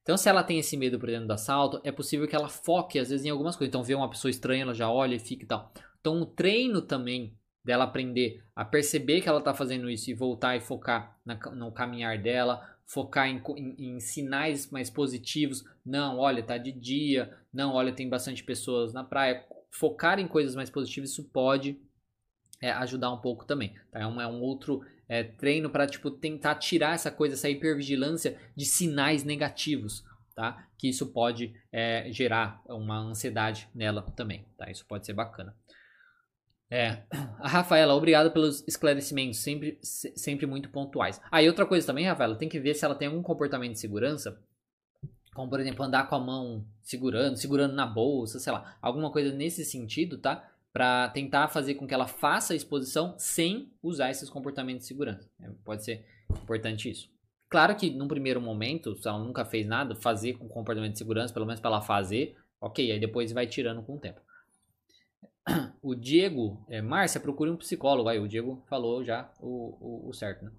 [0.02, 3.00] Então, se ela tem esse medo, por exemplo, do assalto, é possível que ela foque,
[3.00, 3.70] às vezes, em algumas coisas.
[3.70, 5.72] Então, vê uma pessoa estranha, ela já olha e fica e tal.
[6.00, 7.36] Então, o treino também
[7.66, 11.72] dela aprender a perceber que ela está fazendo isso e voltar e focar na, no
[11.72, 15.64] caminhar dela, focar em, em, em, sinais mais positivos.
[15.84, 17.36] Não, olha, tá de dia.
[17.52, 19.44] Não, olha, tem bastante pessoas na praia.
[19.68, 21.76] Focar em coisas mais positivas, isso pode
[22.62, 23.74] é, ajudar um pouco também.
[23.90, 23.98] Tá?
[23.98, 28.38] É, um, é um outro é, treino para tipo, tentar tirar essa coisa, essa hipervigilância
[28.54, 30.04] de sinais negativos.
[30.36, 30.68] Tá?
[30.78, 34.46] Que isso pode é, gerar uma ansiedade nela também.
[34.56, 34.70] Tá?
[34.70, 35.56] Isso pode ser bacana.
[36.70, 37.02] É,
[37.38, 41.20] a Rafaela, obrigado pelos esclarecimentos, sempre, sempre muito pontuais.
[41.30, 43.78] Ah, e outra coisa também, Rafaela, tem que ver se ela tem algum comportamento de
[43.78, 44.40] segurança,
[45.32, 49.32] como por exemplo, andar com a mão segurando, segurando na bolsa, sei lá, alguma coisa
[49.32, 50.50] nesse sentido, tá?
[50.72, 55.30] Para tentar fazer com que ela faça a exposição sem usar esses comportamentos de segurança.
[55.40, 57.08] É, pode ser importante isso.
[57.48, 61.32] Claro que num primeiro momento, se ela nunca fez nada, fazer com comportamento de segurança,
[61.32, 64.20] pelo menos para ela fazer, ok, aí depois vai tirando com o tempo.
[65.80, 68.08] O Diego, é, Márcia, procure um psicólogo.
[68.08, 70.50] Aí o Diego falou já o, o, o certo, né?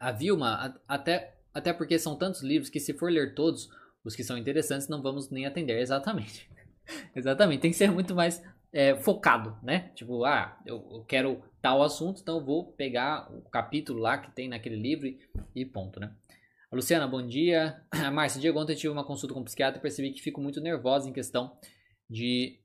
[0.00, 3.68] A Vilma, a, até, até porque são tantos livros que se for ler todos
[4.04, 5.78] os que são interessantes, não vamos nem atender.
[5.80, 6.50] Exatamente.
[7.14, 7.60] Exatamente.
[7.60, 9.92] Tem que ser muito mais é, focado, né?
[9.94, 14.30] Tipo, ah, eu, eu, quero tal assunto, então eu vou pegar o capítulo lá que
[14.32, 15.20] tem naquele livro e,
[15.54, 16.12] e ponto, né?
[16.70, 17.80] A Luciana, bom dia.
[18.12, 20.60] Márcia, Diego, ontem eu tive uma consulta com um psiquiatra e percebi que fico muito
[20.60, 21.56] nervosa em questão
[22.10, 22.58] de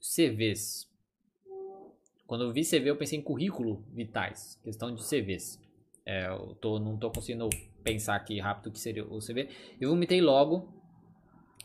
[0.00, 0.88] CVs.
[2.26, 5.60] Quando eu vi CV, eu pensei em currículo vitais, questão de CVs.
[6.04, 7.48] É, eu tô, não estou conseguindo
[7.82, 9.48] pensar aqui rápido o que seria o CV.
[9.80, 10.72] Eu vomitei logo,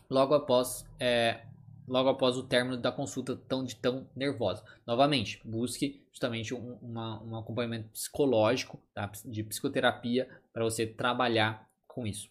[0.09, 1.41] logo após é,
[1.87, 4.63] logo após o término da consulta tão de tão nervosa.
[4.85, 9.11] Novamente, busque justamente um, uma, um acompanhamento psicológico, tá?
[9.25, 12.29] de psicoterapia, para você trabalhar com isso.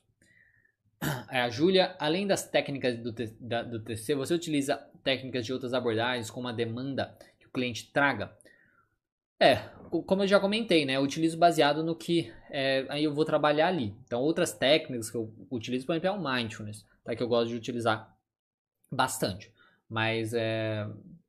[1.28, 6.30] A Júlia, além das técnicas do, da, do TC, você utiliza técnicas de outras abordagens
[6.30, 8.36] com uma demanda que o cliente traga?
[9.38, 9.57] É,
[10.07, 10.96] como eu já comentei, né?
[10.96, 13.94] Eu utilizo baseado no que é, aí eu vou trabalhar ali.
[14.05, 17.16] Então, outras técnicas que eu utilizo, por exemplo, é o mindfulness, tá?
[17.16, 18.14] que eu gosto de utilizar
[18.92, 19.51] bastante.
[19.88, 20.86] Mas é,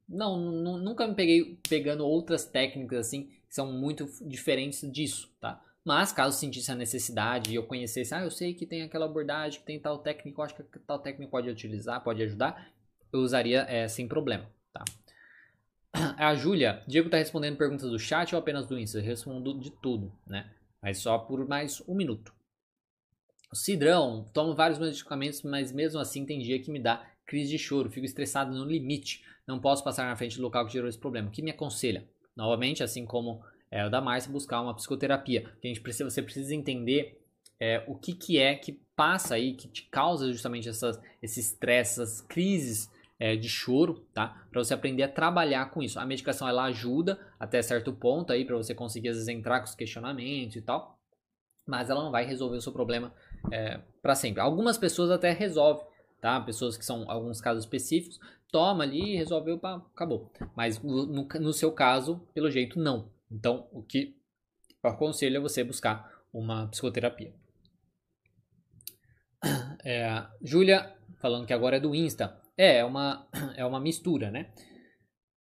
[0.07, 5.61] não, nunca me peguei pegando outras técnicas assim que são muito diferentes disso, tá?
[5.83, 9.59] Mas caso sentisse a necessidade e eu conhecesse, ah, eu sei que tem aquela abordagem,
[9.59, 12.71] que tem tal técnica, eu acho que tal técnica pode utilizar, pode ajudar,
[13.11, 14.83] eu usaria é, sem problema, tá?
[16.17, 18.99] A Júlia, Diego tá respondendo perguntas do chat ou apenas do Insta?
[18.99, 20.49] Eu respondo de tudo, né?
[20.81, 22.33] Mas só por mais um minuto.
[23.51, 27.59] O Cidrão, tomo vários medicamentos, mas mesmo assim tem dia que me dá crise de
[27.59, 30.97] choro, fico estressado no limite, não posso passar na frente do local que gerou esse
[30.97, 31.27] problema.
[31.27, 32.07] O que me aconselha?
[32.35, 35.51] Novamente, assim como é, o da Márcia, buscar uma psicoterapia.
[35.63, 37.21] A gente precisa, você precisa entender
[37.59, 42.01] é, o que, que é que passa aí, que te causa justamente essas, esse estresse,
[42.01, 42.89] essas crises
[43.21, 44.47] é, de choro, tá?
[44.49, 45.99] Para você aprender a trabalhar com isso.
[45.99, 49.65] A medicação ela ajuda até certo ponto aí para você conseguir às vezes entrar com
[49.65, 50.99] os questionamentos e tal,
[51.67, 53.13] mas ela não vai resolver o seu problema
[53.51, 54.41] é, para sempre.
[54.41, 55.85] Algumas pessoas até resolvem,
[56.19, 56.41] tá?
[56.41, 58.19] Pessoas que são alguns casos específicos,
[58.51, 60.31] toma ali, resolveu, pá, acabou.
[60.55, 63.11] Mas no, no, seu caso, pelo jeito, não.
[63.31, 64.17] Então, o que
[64.83, 67.31] eu aconselho é você buscar uma psicoterapia.
[69.83, 72.40] É, Júlia, falando que agora é do Insta.
[72.61, 74.51] É, é uma, é uma mistura, né?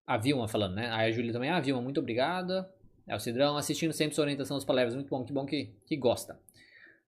[0.07, 0.89] A Vilma falando, né?
[0.89, 2.73] Aí a Júlia também, ah, Vilma, muito obrigada.
[3.05, 5.97] É o Cidrão assistindo sempre sua orientação das palavras, muito bom, que bom que, que
[5.97, 6.39] gosta.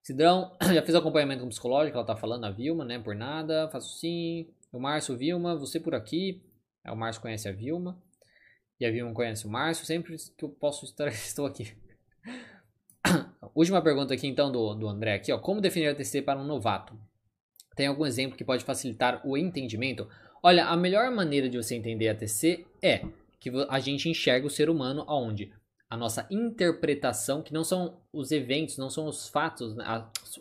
[0.03, 2.99] Cidrão, já fiz acompanhamento psicológico, ela tá falando, a Vilma, né?
[2.99, 4.49] Por nada, faço sim.
[4.69, 6.43] O Márcio, Vilma, você por aqui.
[6.83, 7.97] É, o Márcio conhece a Vilma.
[8.81, 9.85] E a Vilma conhece o Márcio.
[9.85, 11.73] Sempre que eu posso estar, estou aqui.
[13.55, 15.39] Última pergunta aqui então do, do André aqui, ó.
[15.39, 16.99] Como definir a TC para um novato?
[17.75, 20.07] Tem algum exemplo que pode facilitar o entendimento?
[20.43, 23.05] Olha, a melhor maneira de você entender a TC é
[23.39, 25.51] que a gente enxerga o ser humano aonde
[25.89, 29.83] a nossa interpretação, que não são os eventos, não são os fatos, né,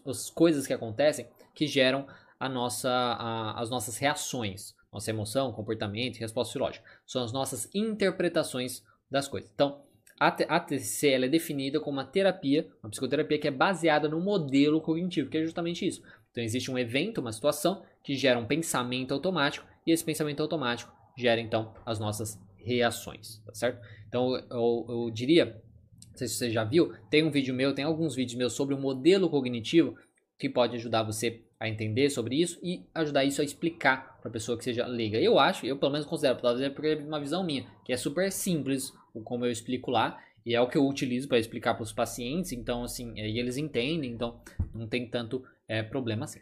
[0.07, 2.07] as, coisas que acontecem que geram
[2.39, 6.85] a nossa, a, as nossas reações, nossa emoção, comportamento e resposta fisiológica.
[7.05, 9.51] São as nossas interpretações das coisas.
[9.53, 9.83] Então,
[10.21, 15.31] a TCC é definida como uma terapia, uma psicoterapia que é baseada no modelo cognitivo,
[15.31, 16.03] que é justamente isso.
[16.31, 20.93] Então, existe um evento, uma situação que gera um pensamento automático e esse pensamento automático
[21.17, 23.81] gera então as nossas reações, tá certo?
[24.09, 25.63] Então eu, eu diria,
[26.11, 28.75] não sei se você já viu, tem um vídeo meu, tem alguns vídeos meus sobre
[28.75, 29.97] o modelo cognitivo
[30.39, 34.33] que pode ajudar você a entender sobre isso e ajudar isso a explicar para a
[34.33, 35.19] pessoa que seja leiga.
[35.19, 37.97] Eu acho, eu pelo menos considero, talvez é porque é uma visão minha, que é
[37.97, 38.93] super simples
[39.25, 42.53] como eu explico lá e é o que eu utilizo para explicar para os pacientes,
[42.53, 44.41] então assim, e eles entendem, então
[44.75, 46.41] não tem tanto é, problema assim.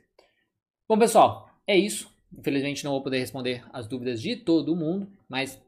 [0.88, 2.10] Bom pessoal, é isso.
[2.36, 5.62] Infelizmente não vou poder responder as dúvidas de todo mundo, mas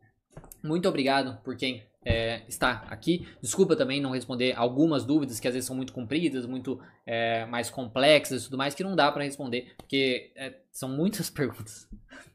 [0.62, 3.28] muito obrigado por quem é, está aqui.
[3.42, 7.68] Desculpa também não responder algumas dúvidas que às vezes são muito compridas, muito é, mais
[7.68, 11.86] complexas e tudo mais, que não dá para responder, porque é, são muitas perguntas.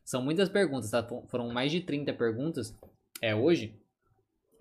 [0.03, 1.03] São muitas perguntas, tá?
[1.27, 2.75] Foram mais de 30 perguntas
[3.19, 3.75] é, hoje.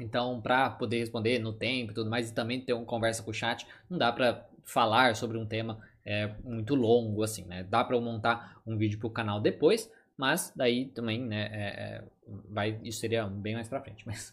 [0.01, 3.31] Então, para poder responder no tempo e tudo mais, e também ter uma conversa com
[3.31, 7.65] o chat, não dá para falar sobre um tema é, muito longo, assim, né?
[7.65, 11.67] Dá para eu montar um vídeo para o canal depois, mas daí também, né, é,
[11.67, 12.05] é,
[12.49, 14.05] vai, isso seria bem mais pra frente.
[14.07, 14.33] Mas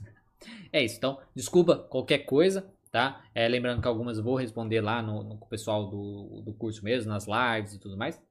[0.71, 0.97] é isso.
[0.97, 3.23] Então, desculpa qualquer coisa, tá?
[3.33, 7.11] É, lembrando que algumas eu vou responder lá no, no pessoal do, do curso mesmo,
[7.11, 8.21] nas lives e tudo mais.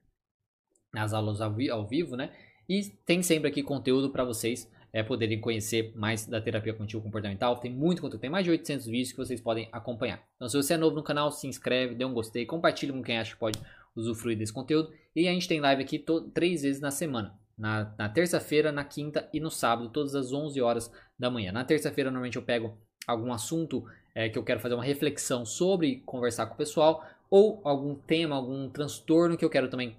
[0.93, 2.33] Nas aulas ao, vi, ao vivo, né?
[2.69, 7.57] E tem sempre aqui conteúdo para vocês é, poderem conhecer mais da terapia cognitivo comportamental.
[7.57, 10.23] Tem muito conteúdo, tem mais de 800 vídeos que vocês podem acompanhar.
[10.37, 13.19] Então, se você é novo no canal, se inscreve, dê um gostei, compartilhe com quem
[13.19, 13.59] acha que pode
[13.95, 14.93] usufruir desse conteúdo.
[15.15, 19.29] E a gente tem live aqui três vezes na semana na, na terça-feira, na quinta
[19.35, 21.53] e no sábado, todas as 11 horas da manhã.
[21.53, 22.75] Na terça-feira, normalmente eu pego
[23.07, 23.85] algum assunto
[24.15, 28.35] é, que eu quero fazer uma reflexão sobre, conversar com o pessoal, ou algum tema,
[28.35, 29.95] algum transtorno que eu quero também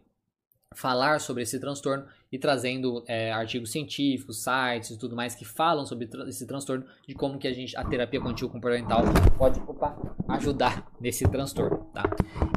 [0.73, 5.85] falar sobre esse transtorno e trazendo é, artigos científicos, sites e tudo mais que falam
[5.85, 9.02] sobre esse transtorno, de como que a gente, a terapia contínua comportamental
[9.38, 9.98] pode opa,
[10.30, 12.03] ajudar nesse transtorno, tá?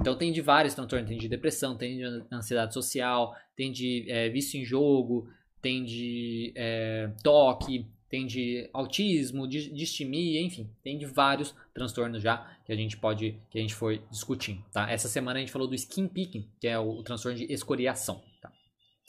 [0.01, 4.29] Então tem de vários transtornos, tem de depressão, tem de ansiedade social, tem de é,
[4.29, 5.29] vício em jogo,
[5.61, 12.49] tem de é, toque, tem de autismo, de distimia, enfim, tem de vários transtornos já
[12.65, 14.89] que a gente pode, que a gente foi discutindo, tá?
[14.89, 18.23] Essa semana a gente falou do skin picking, que é o, o transtorno de escoriação,
[18.41, 18.53] tá?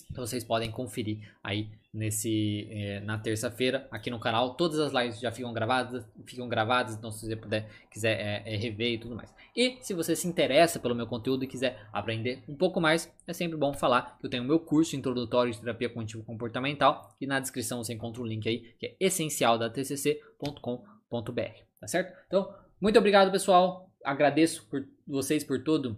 [0.10, 4.56] Então vocês podem conferir aí nesse é, na terça-feira aqui no canal.
[4.56, 8.58] Todas as lives já ficam gravadas, ficam gravadas, então se você puder quiser é, é,
[8.58, 9.34] rever e tudo mais.
[9.56, 13.32] E se você se interessa pelo meu conteúdo e quiser aprender um pouco mais, é
[13.32, 17.40] sempre bom falar que eu tenho meu curso introdutório de terapia cognitivo comportamental e na
[17.40, 21.42] descrição você encontra o link aí que é essencial da tcc.com.br,
[21.80, 22.14] tá certo?
[22.28, 23.90] Então, muito obrigado, pessoal.
[24.04, 25.98] Agradeço por vocês por todo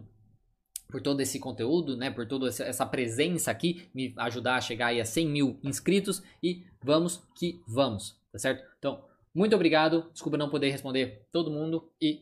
[0.90, 5.02] por todo esse conteúdo, né, por toda essa presença aqui, me ajudar a chegar aí
[5.02, 8.64] a 100 mil inscritos e vamos que vamos, tá certo?
[8.80, 9.04] Então,
[9.34, 12.16] muito obrigado, desculpa não poder responder todo mundo e